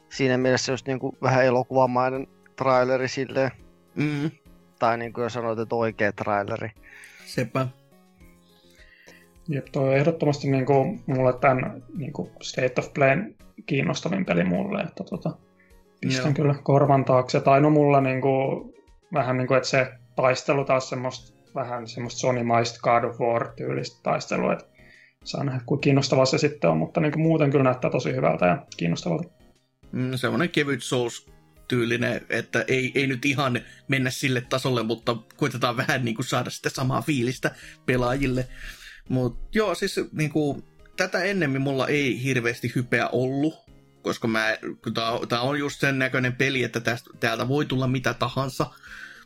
[0.08, 3.50] siinä mielessä just niin kuin vähän elokuvamainen traileri silleen.
[3.94, 4.30] Mm.
[4.78, 6.70] Tai niin kuin jos sanoit, että oikea traileri.
[7.26, 7.66] Sepä.
[9.48, 13.34] Jep, toi on ehdottomasti niin kuin, mulle tämän niin kuin State of Play
[13.66, 15.30] kiinnostavin peli mulle, että tota,
[16.00, 16.34] pistän Joo.
[16.34, 17.40] kyllä korvan taakse.
[17.40, 18.74] Tai no mulla niin kuin,
[19.12, 24.52] vähän niin kuin, että se taistelu taas semmoista vähän semmoista Sony-maista God of War-tyylistä taistelua,
[24.52, 24.64] että
[25.24, 28.46] saa nähdä, kuinka kiinnostavaa se sitten on, mutta niin kuin muuten kyllä näyttää tosi hyvältä
[28.46, 29.28] ja kiinnostavalta.
[29.92, 31.30] Mm, semmoinen kevyt Souls
[31.68, 36.50] tyylinen, että ei, ei nyt ihan mennä sille tasolle, mutta koitetaan vähän niin kuin saada
[36.50, 37.54] sitä samaa fiilistä
[37.86, 38.48] pelaajille.
[39.08, 40.64] Mutta joo, siis niin kuin,
[40.96, 43.54] tätä ennemmin mulla ei hirveästi hypeä ollut,
[44.02, 44.58] koska mä,
[45.28, 48.66] tämä on just sen näköinen peli, että tästä, täältä voi tulla mitä tahansa.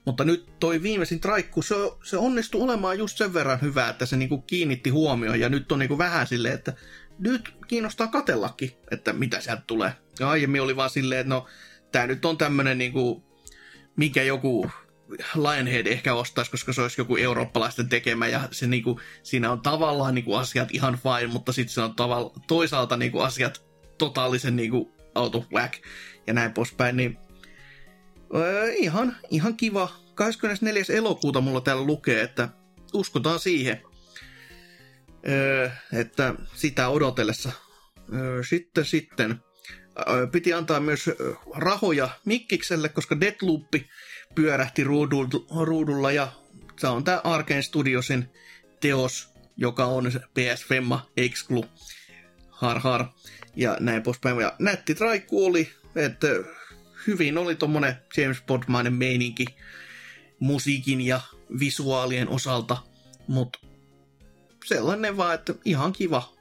[0.07, 4.17] Mutta nyt toi viimeisin traikku, se, se onnistui olemaan just sen verran hyvä, että se
[4.17, 5.41] niinku kiinnitti huomioon.
[5.41, 6.73] Ja nyt on niinku vähän silleen, että
[7.19, 9.93] nyt kiinnostaa katellakin, että mitä sieltä tulee.
[10.21, 11.47] Ja aiemmin oli vaan silleen, että no,
[11.93, 13.25] tää nyt on tämmönen niinku,
[13.97, 14.71] mikä joku
[15.35, 20.15] Lionhead ehkä ostaisi, koska se olisi joku eurooppalaisten tekemä ja se niinku, siinä on tavallaan
[20.15, 23.65] niinku asiat ihan fine, mutta sitten se on tavalla, toisaalta niinku asiat
[23.99, 25.75] totaalisen niinku out of whack
[26.27, 27.19] ja näin poispäin, niin
[28.35, 29.89] öö, ihan, ihan kiva.
[30.15, 30.85] 24.
[30.89, 32.49] elokuuta mulla täällä lukee, että
[32.95, 33.83] uskotaan siihen,
[35.29, 37.53] öö, että sitä odotellessa.
[38.15, 39.41] Öö, sitten sitten
[40.33, 41.11] piti antaa myös
[41.55, 43.75] rahoja Mikkikselle, koska Deathloop
[44.35, 44.85] pyörähti
[45.65, 46.33] ruudulla ja
[46.77, 48.31] se on tämä Arkane Studiosin
[48.81, 51.65] teos, joka on PS Femma Exclu.
[52.51, 53.07] Har har.
[53.57, 54.41] Ja näin poispäin.
[54.41, 56.29] Ja nätti traikku oli, että
[57.07, 59.45] hyvin oli tommonen James Bond-mainen meininki
[60.41, 61.21] musiikin ja
[61.61, 62.77] visuaalien osalta,
[63.29, 63.59] mutta
[64.65, 66.41] sellainen vaan, että ihan kiva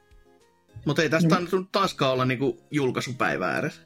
[0.84, 1.66] mutta ei tästä mm.
[1.72, 3.80] taaskaan olla niinku julkaisupäivää edes.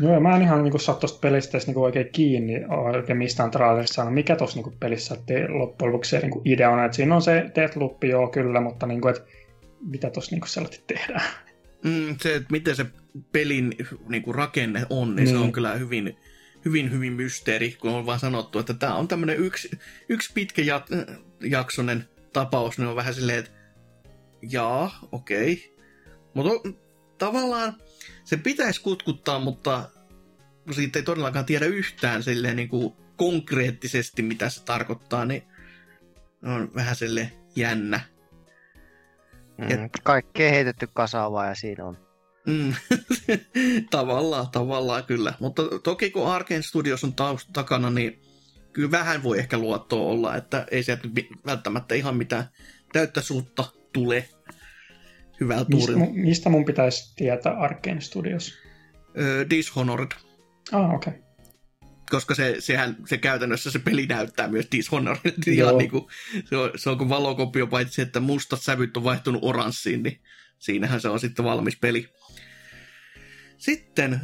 [0.00, 4.14] Joo, mä en ihan niinku saa tuosta pelistä niinku oikein kiinni oikein mistään trailerista saanut.
[4.14, 7.50] Mikä tuossa niinku pelissä te, loppujen lopuksi se niinku idea on, että siinä on se
[7.54, 9.22] Deathloop, joo kyllä, mutta niinku, et,
[9.80, 11.30] mitä tuossa niinku sellaisesti tehdään?
[11.84, 12.86] Mm, se, että miten se
[13.32, 13.74] pelin
[14.08, 16.16] niinku rakenne on, niin, niin, se on kyllä hyvin,
[16.64, 19.70] hyvin, hyvin mysteeri, kun on vaan sanottu, että tämä on tämmöinen yksi,
[20.08, 20.62] yksi pitkä
[21.40, 23.50] jaksonen tapaus, niin on vähän silleen, että
[24.42, 25.76] jaa, okei.
[26.34, 26.68] Mutta
[27.18, 27.74] tavallaan
[28.24, 29.90] se pitäisi kutkuttaa, mutta
[30.70, 35.42] siitä ei todellakaan tiedä yhtään silleen niin kuin konkreettisesti, mitä se tarkoittaa, niin
[36.42, 38.00] on vähän sille jännä.
[39.58, 39.90] Mm, Et...
[40.02, 42.07] Kaikkea heitetty kasaavaa ja siinä on.
[42.48, 42.74] Mm,
[43.90, 45.34] tavallaan, tavallaan kyllä.
[45.40, 48.20] Mutta toki kun Arkane Studios on taust takana, niin
[48.72, 51.08] kyllä vähän voi ehkä luottoa olla, että ei sieltä
[51.46, 52.44] välttämättä ihan mitään
[52.92, 54.28] täyttä suutta tule
[55.40, 56.00] hyvällä tuurilla.
[56.00, 58.54] Mistä, mistä mun pitäisi tietää Arkane Studios?
[59.08, 60.12] Uh, Dishonored.
[60.72, 61.12] Ah, okei.
[61.12, 61.22] Okay.
[62.10, 65.32] Koska se, sehän, se käytännössä se peli näyttää myös Dishonored.
[65.46, 66.04] Ihan niin kuin,
[66.44, 70.20] se, on, se on kuin valokopio, paitsi että mustat sävyt on vaihtunut oranssiin, niin
[70.58, 72.08] siinähän se on sitten valmis peli.
[73.58, 74.20] Sitten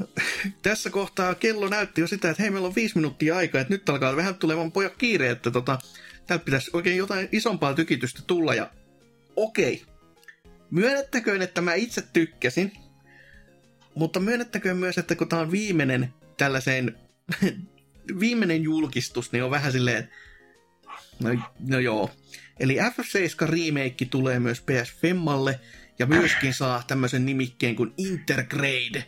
[0.62, 3.88] tässä kohtaa kello näytti jo sitä, että hei, meillä on viisi minuuttia aikaa, että nyt
[3.88, 5.78] alkaa vähän tulevan pojat kiire, että tota,
[6.26, 8.54] täältä pitäisi oikein jotain isompaa tykitystä tulla.
[8.54, 8.70] Ja
[9.36, 9.82] okei,
[10.70, 12.72] myönnettäköön, että mä itse tykkäsin,
[13.94, 16.98] mutta myönnettäköön myös, että kun tämä on viimeinen tällaiseen,
[18.20, 20.08] viimeinen julkistus, niin on vähän silleen,
[21.22, 21.30] no,
[21.68, 22.10] no joo.
[22.60, 25.60] Eli FF7 remake tulee myös PS Femmalle
[25.98, 29.04] ja myöskin saa tämmöisen nimikkeen kuin Intergrade.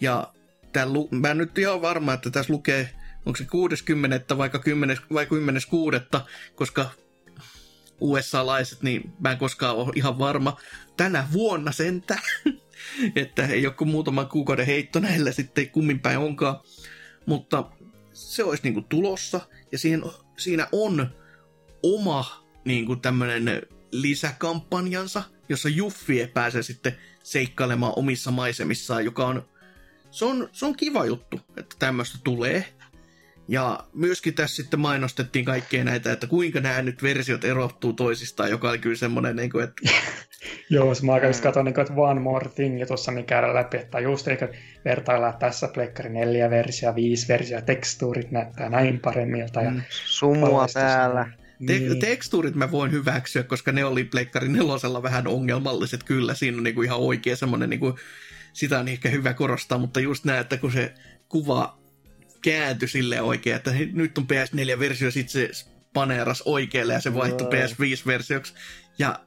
[0.00, 0.32] Ja
[0.72, 2.90] tää, mä en nyt ihan varma, että tässä lukee,
[3.26, 4.38] onko se 60.
[4.38, 4.98] vai 10.
[5.12, 5.62] vai 10.
[5.70, 6.90] kuudetta, koska
[8.00, 10.60] USA-laiset, niin mä en koskaan ole ihan varma.
[10.96, 12.18] Tänä vuonna sentä.
[13.16, 16.60] että ei joku muutaman kuukauden heitto näillä sitten kummin päin onkaan.
[17.26, 17.70] Mutta
[18.12, 19.40] se olisi niinku tulossa,
[19.72, 20.02] ja siihen,
[20.36, 21.14] siinä on
[21.82, 29.44] oma niinku tämmönen lisäkampanjansa, jossa Juffi pääsee sitten seikkailemaan omissa maisemissaan, joka on
[30.12, 32.64] se on, se on kiva juttu, että tämmöistä tulee.
[33.48, 38.70] Ja myöskin tässä sitten mainostettiin kaikkea näitä, että kuinka nämä nyt versiot erottuu toisistaan, joka
[38.70, 39.82] oli kyllä semmoinen, niin kuin, että...
[40.70, 43.76] Joo, se mä aika katsoin, niin kuin, että one more thing tuossa niin käydä läpi,
[43.76, 44.48] että just eikä
[44.84, 49.62] vertailla tässä Pleikkari 4 versio, 5 versio, tekstuurit näyttää näin paremmilta.
[49.62, 49.82] Ja mm.
[49.90, 50.66] Sumua
[51.66, 52.00] Te- niin.
[52.00, 56.34] Tekstuurit mä voin hyväksyä, koska ne oli Pleikkari nelosella vähän ongelmalliset kyllä.
[56.34, 57.98] Siinä on niinku ihan oikea semmoinen, niinku,
[58.52, 60.94] sitä on ehkä hyvä korostaa, mutta just näin, että kun se
[61.28, 61.78] kuva
[62.42, 67.50] kääntyi sille oikein, että nyt on PS4-versio, sitten se paneeras oikealle ja se vaihtui no.
[67.50, 68.54] PS5-versioksi.
[68.98, 69.20] Ja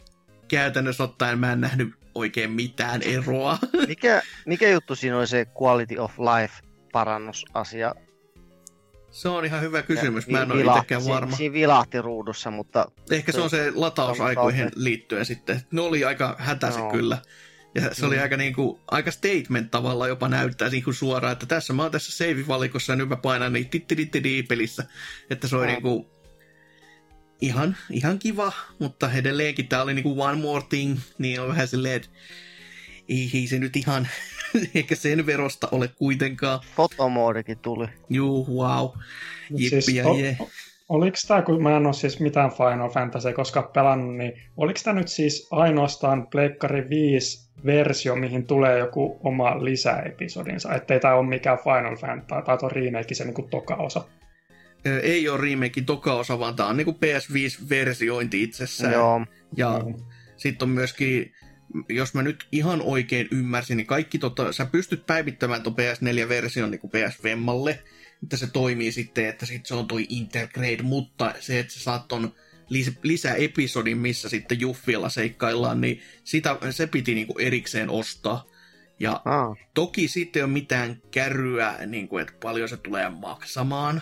[0.48, 3.58] käytännössä ottaen mä en nähnyt oikein mitään eroa.
[3.88, 6.54] Mikä, mikä juttu siinä oli se quality of life
[6.92, 7.96] parannusasia?
[9.16, 11.36] Se on ihan hyvä kysymys, mä en ole itsekään varma.
[11.36, 12.92] Siinä vilahti ruudussa, mutta...
[13.12, 15.62] Ehkä se on se latausaikoihin liittyen sitten.
[15.72, 16.92] Ne oli aika hätäiset no.
[16.92, 17.18] kyllä.
[17.76, 18.08] Ja se mm.
[18.08, 21.82] oli aika, niin kuin, aika statement tavalla jopa näyttää niin kuin suoraan, että tässä mä
[21.82, 24.84] oon tässä save-valikossa ja nyt mä painan niin tittirittiri pelissä.
[25.30, 25.72] Että se oli mm.
[25.72, 26.08] niin kuin,
[27.42, 31.68] ihan, ihan kiva, mutta edelleenkin tää oli niin kuin one more thing, niin on vähän
[31.68, 32.10] silleen, että
[33.10, 34.08] ei, ei se nyt ihan
[34.76, 36.60] ehkä sen verosta ole kuitenkaan.
[36.76, 37.88] Fotomoodikin tuli.
[38.10, 38.90] Juu, wow.
[39.50, 40.38] Jippi siis, ja je.
[40.90, 45.00] Oliko tämä, kun mä en ole siis mitään Final Fantasy koska pelannut, niin oliko tämä
[45.00, 51.58] nyt siis ainoastaan Pleikkari 5 versio, mihin tulee joku oma lisäepisodinsa, ettei tämä ole mikään
[51.64, 54.04] Final Fantasy, tai tuo remake se niin toka osa?
[55.04, 58.94] Ei ole remake toka osa, vaan tämä on niin PS5-versiointi itsessään.
[58.94, 59.26] Joo.
[59.58, 59.94] Ja mm.
[60.38, 61.34] sitten on myöskin
[61.90, 66.80] jos mä nyt ihan oikein ymmärsin, niin kaikki tota, sä pystyt päivittämään tuon PS4-version niin
[66.90, 67.84] PS Femmalle,
[68.24, 72.08] että se toimii sitten, että sit se on toi Intergrade, mutta se, että sä saat
[72.08, 72.34] ton
[72.74, 78.46] lis- lisäepisodin, missä sitten Juffilla seikkaillaan, niin sitä, se piti niinku erikseen ostaa.
[79.00, 79.58] Ja ah.
[79.74, 84.02] toki sitten ei ole mitään kärryä, niin kuin, että paljon se tulee maksamaan.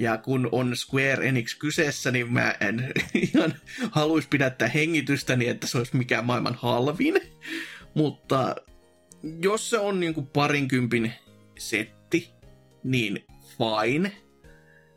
[0.00, 2.92] Ja kun on Square Enix kyseessä, niin mä en
[3.34, 3.54] ihan
[3.90, 7.20] haluaisi pidättää hengitystäni, että se olisi mikään maailman halvin.
[7.94, 8.56] Mutta
[9.42, 11.12] jos se on niin kuin parinkympin
[11.58, 12.30] setti,
[12.84, 13.24] niin
[13.58, 14.12] fine.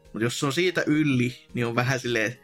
[0.04, 2.40] Mutta jos se on siitä yli, niin on vähän silleen,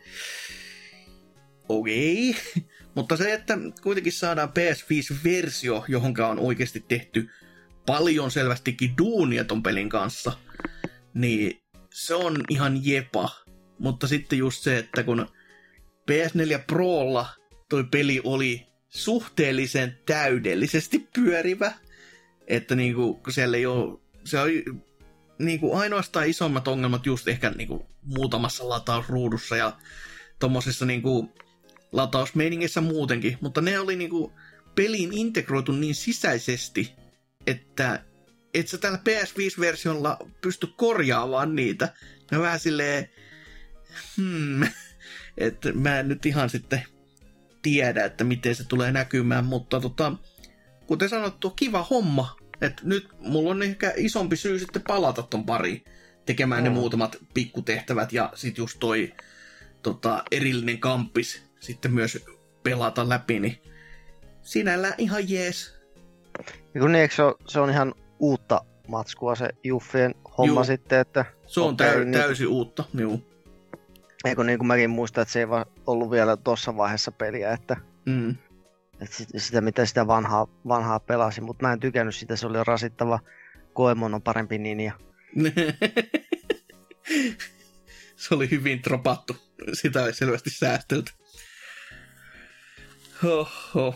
[1.69, 2.29] okei.
[2.29, 2.41] Okay.
[2.95, 7.29] Mutta se, että kuitenkin saadaan PS5-versio, johon on oikeasti tehty
[7.85, 10.31] paljon selvästikin duunia ton pelin kanssa,
[11.13, 11.61] niin
[11.99, 13.29] se on ihan jepa.
[13.79, 15.27] Mutta sitten just se, että kun
[16.11, 17.27] PS4 Prolla
[17.69, 21.73] toi peli oli suhteellisen täydellisesti pyörivä,
[22.47, 24.65] että niinku, siellä ei ole, se oli
[25.39, 29.77] niinku ainoastaan isommat ongelmat just ehkä niinku muutamassa latausruudussa ja
[30.39, 31.33] tommosissa niinku
[31.91, 34.33] latausmeiningissä muutenkin, mutta ne oli niinku
[34.75, 36.93] peliin integroitu niin sisäisesti,
[37.47, 38.03] että
[38.53, 41.93] et sä tällä PS5-versiolla pysty korjaamaan niitä.
[42.31, 43.09] Ne on vähän silleen,
[44.17, 44.67] hmm,
[45.37, 46.83] että mä en nyt ihan sitten
[47.61, 50.13] tiedä, että miten se tulee näkymään, mutta tota,
[50.87, 52.37] kuten sanottu, kiva homma.
[52.61, 55.83] Et nyt mulla on ehkä isompi syy sitten palata ton pari
[56.25, 56.63] tekemään mm.
[56.63, 59.13] ne muutamat pikkutehtävät ja sit just toi
[59.83, 62.25] tota, erillinen kampis sitten myös
[62.63, 63.61] pelata läpi, niin
[64.41, 65.75] sinällään ihan jees.
[66.73, 70.63] Ja kun niin, se, on, se on ihan uutta matskua se Juffien homma Juu.
[70.63, 73.23] sitten, että Se on täy- niin- täysin uutta, juu.
[74.25, 77.75] eikö niin kuin mäkin muistan, että se ei vaan ollut vielä tuossa vaiheessa peliä, että,
[78.05, 78.29] Mm.
[79.01, 82.57] että sit- sitä mitä sitä vanhaa, vanhaa pelasi, mutta mä en tykännyt sitä, se oli
[82.63, 83.19] rasittava.
[83.75, 84.93] Goemon on parempi ninja.
[88.15, 89.35] se oli hyvin tropattu.
[89.73, 91.11] Sitä oli selvästi säästelty.
[93.23, 93.95] Hoho.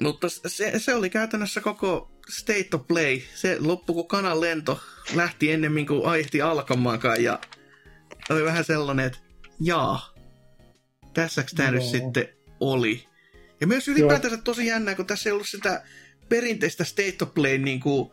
[0.00, 3.20] Mutta se, se oli käytännössä koko State of Play.
[3.34, 4.80] Se loppui, kun kanan lento
[5.14, 7.22] lähti ennemmin kuin aihti alkamaankaan.
[7.22, 7.38] Ja
[8.30, 9.18] oli vähän sellainen, että
[9.60, 10.14] jaa,
[11.14, 11.90] tässäks tää nyt Joo.
[11.90, 12.28] sitten
[12.60, 13.06] oli.
[13.60, 15.82] Ja myös ylipäätänsä tosi jännää, kun tässä ei ollut sitä
[16.28, 18.10] perinteistä State of Play niin kuin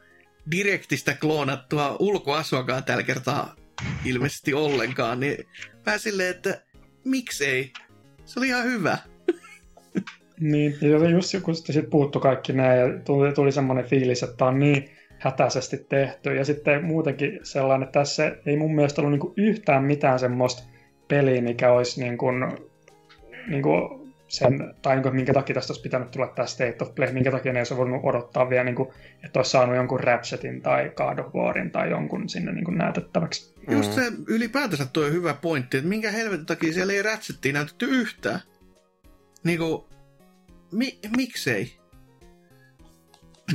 [0.52, 3.56] direktistä kloonattua ulkoasuakaan tällä kertaa
[4.06, 5.48] ilmeisesti ollenkaan, niin
[5.86, 6.62] vähän silleen, että
[7.04, 7.74] miksei?
[8.26, 8.98] Se oli ihan hyvä.
[10.40, 14.38] Niin, ja just kun sitten sit puuttu kaikki nämä ja tuli, tuli semmoinen fiilis, että
[14.38, 16.36] tämä on niin hätäisesti tehty.
[16.36, 20.64] Ja sitten muutenkin sellainen, että tässä ei mun mielestä ollut niinku yhtään mitään semmoista
[21.08, 22.26] peliä, mikä olisi niinku,
[23.48, 23.72] niinku
[24.28, 27.54] sen, tai niinku, minkä takia tästä olisi pitänyt tulla tämä State of Play, minkä takia
[27.54, 28.94] ne olisi voinut odottaa vielä, niinku,
[29.26, 33.54] että olisi saanut jonkun Ratchetin tai God of Warin tai jonkun sinne niinku näytettäväksi.
[33.72, 33.96] Just Mm.
[33.96, 38.40] se ylipäätänsä toi hyvä pointti, että minkä helvetin takia siellä ei Ratchettia näytetty yhtään.
[39.44, 39.88] Niinku,
[40.72, 41.78] mi- miksei?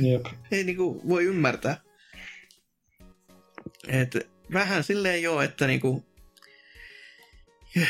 [0.01, 0.25] Jep.
[0.51, 1.81] Ei niinku voi ymmärtää.
[3.87, 4.17] Et
[4.53, 6.05] vähän silleen joo, että niinku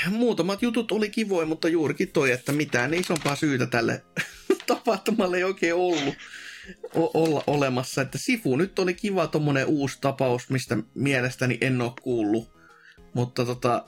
[0.10, 4.04] muutamat jutut oli kivoja, mutta juurikin toi, että mitään isompaa syytä tälle
[4.68, 6.16] tapahtumalle ei oikein ollut
[6.96, 8.02] o- olla olemassa.
[8.02, 12.54] Että Sifu nyt oli kiva tommonen uusi tapaus, mistä mielestäni en ole kuullut.
[13.14, 13.86] Mutta tota,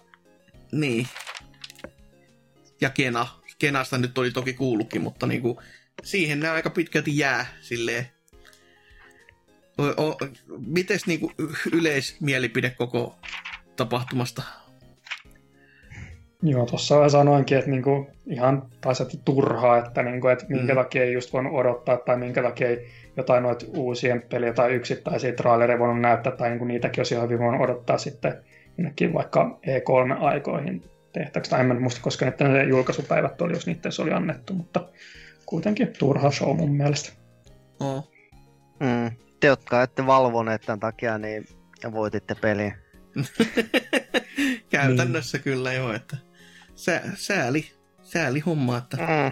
[0.71, 1.07] niin.
[2.81, 3.27] Ja Kena.
[3.59, 5.61] Kenasta nyt oli toki kuullutkin, mutta niinku,
[6.03, 8.05] siihen nämä aika pitkälti jää silleen.
[9.77, 10.17] O, o,
[10.67, 11.31] mites niinku
[11.71, 13.15] yleismielipide koko
[13.75, 14.43] tapahtumasta?
[16.43, 20.77] Joo, tuossa mä sanoinkin, että niinku ihan taisi että turhaa, että, niinku, että minkä Mm.
[20.77, 22.87] takia ei just voinut odottaa tai minkä takia ei
[23.17, 27.39] jotain noita uusien peliä tai yksittäisiä trailereja voinut näyttää tai niinku niitäkin olisi ihan hyvin
[27.45, 28.33] voinut odottaa sitten
[28.77, 30.83] jonnekin vaikka E3-aikoihin
[31.19, 31.51] tehtäväksi.
[31.51, 34.89] Tai en muista, koska nyt ne julkaisupäivät oli, jos niitä oli annettu, mutta
[35.45, 37.11] kuitenkin turha show mun mielestä.
[37.79, 38.11] Oh.
[38.79, 39.11] Mm.
[39.39, 41.47] Te, jotka ette valvoneet tämän takia, niin
[41.91, 42.73] voititte pelin.
[44.69, 46.17] Käytännössä kyllä joo, että
[46.75, 47.71] sä, sääli,
[48.03, 49.31] sääli homma, että Mm.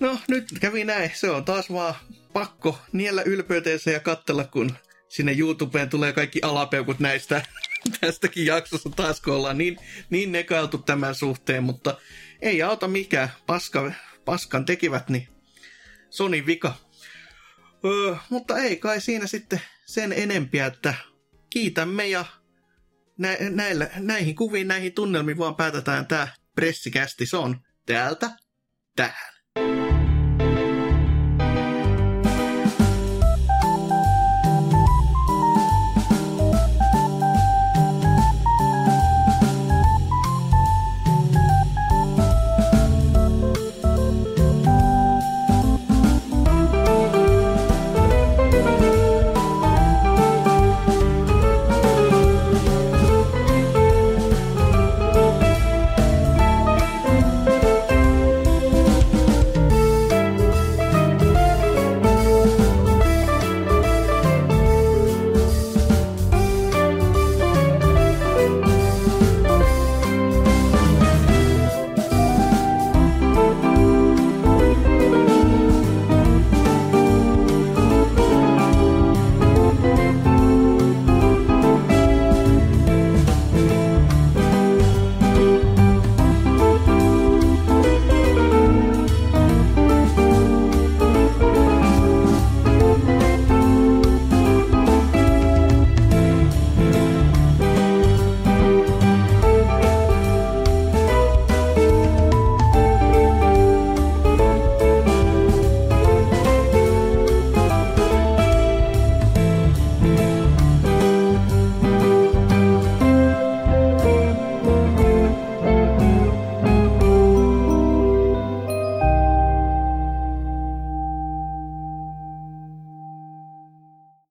[0.00, 1.94] no nyt kävi näin, se on taas vaan
[2.32, 4.76] pakko niellä ylpeyteensä ja katsella, kun
[5.08, 7.42] sinne YouTubeen tulee kaikki alapeukut näistä
[8.00, 9.78] tästäkin jaksosta taas, kun ollaan niin,
[10.10, 11.96] niin nekailtu tämän suhteen, mutta
[12.42, 13.92] ei auta mikään, Paska,
[14.24, 15.28] paskan tekivät, niin
[16.10, 16.74] Sonin vika.
[17.84, 20.94] Öö, mutta ei kai siinä sitten sen enempiä, että
[21.50, 22.24] kiitämme ja
[23.18, 27.26] nä- näillä, näihin kuviin, näihin tunnelmiin vaan päätetään tämä pressikästi.
[27.26, 28.30] Se on täältä
[28.96, 29.32] tähän.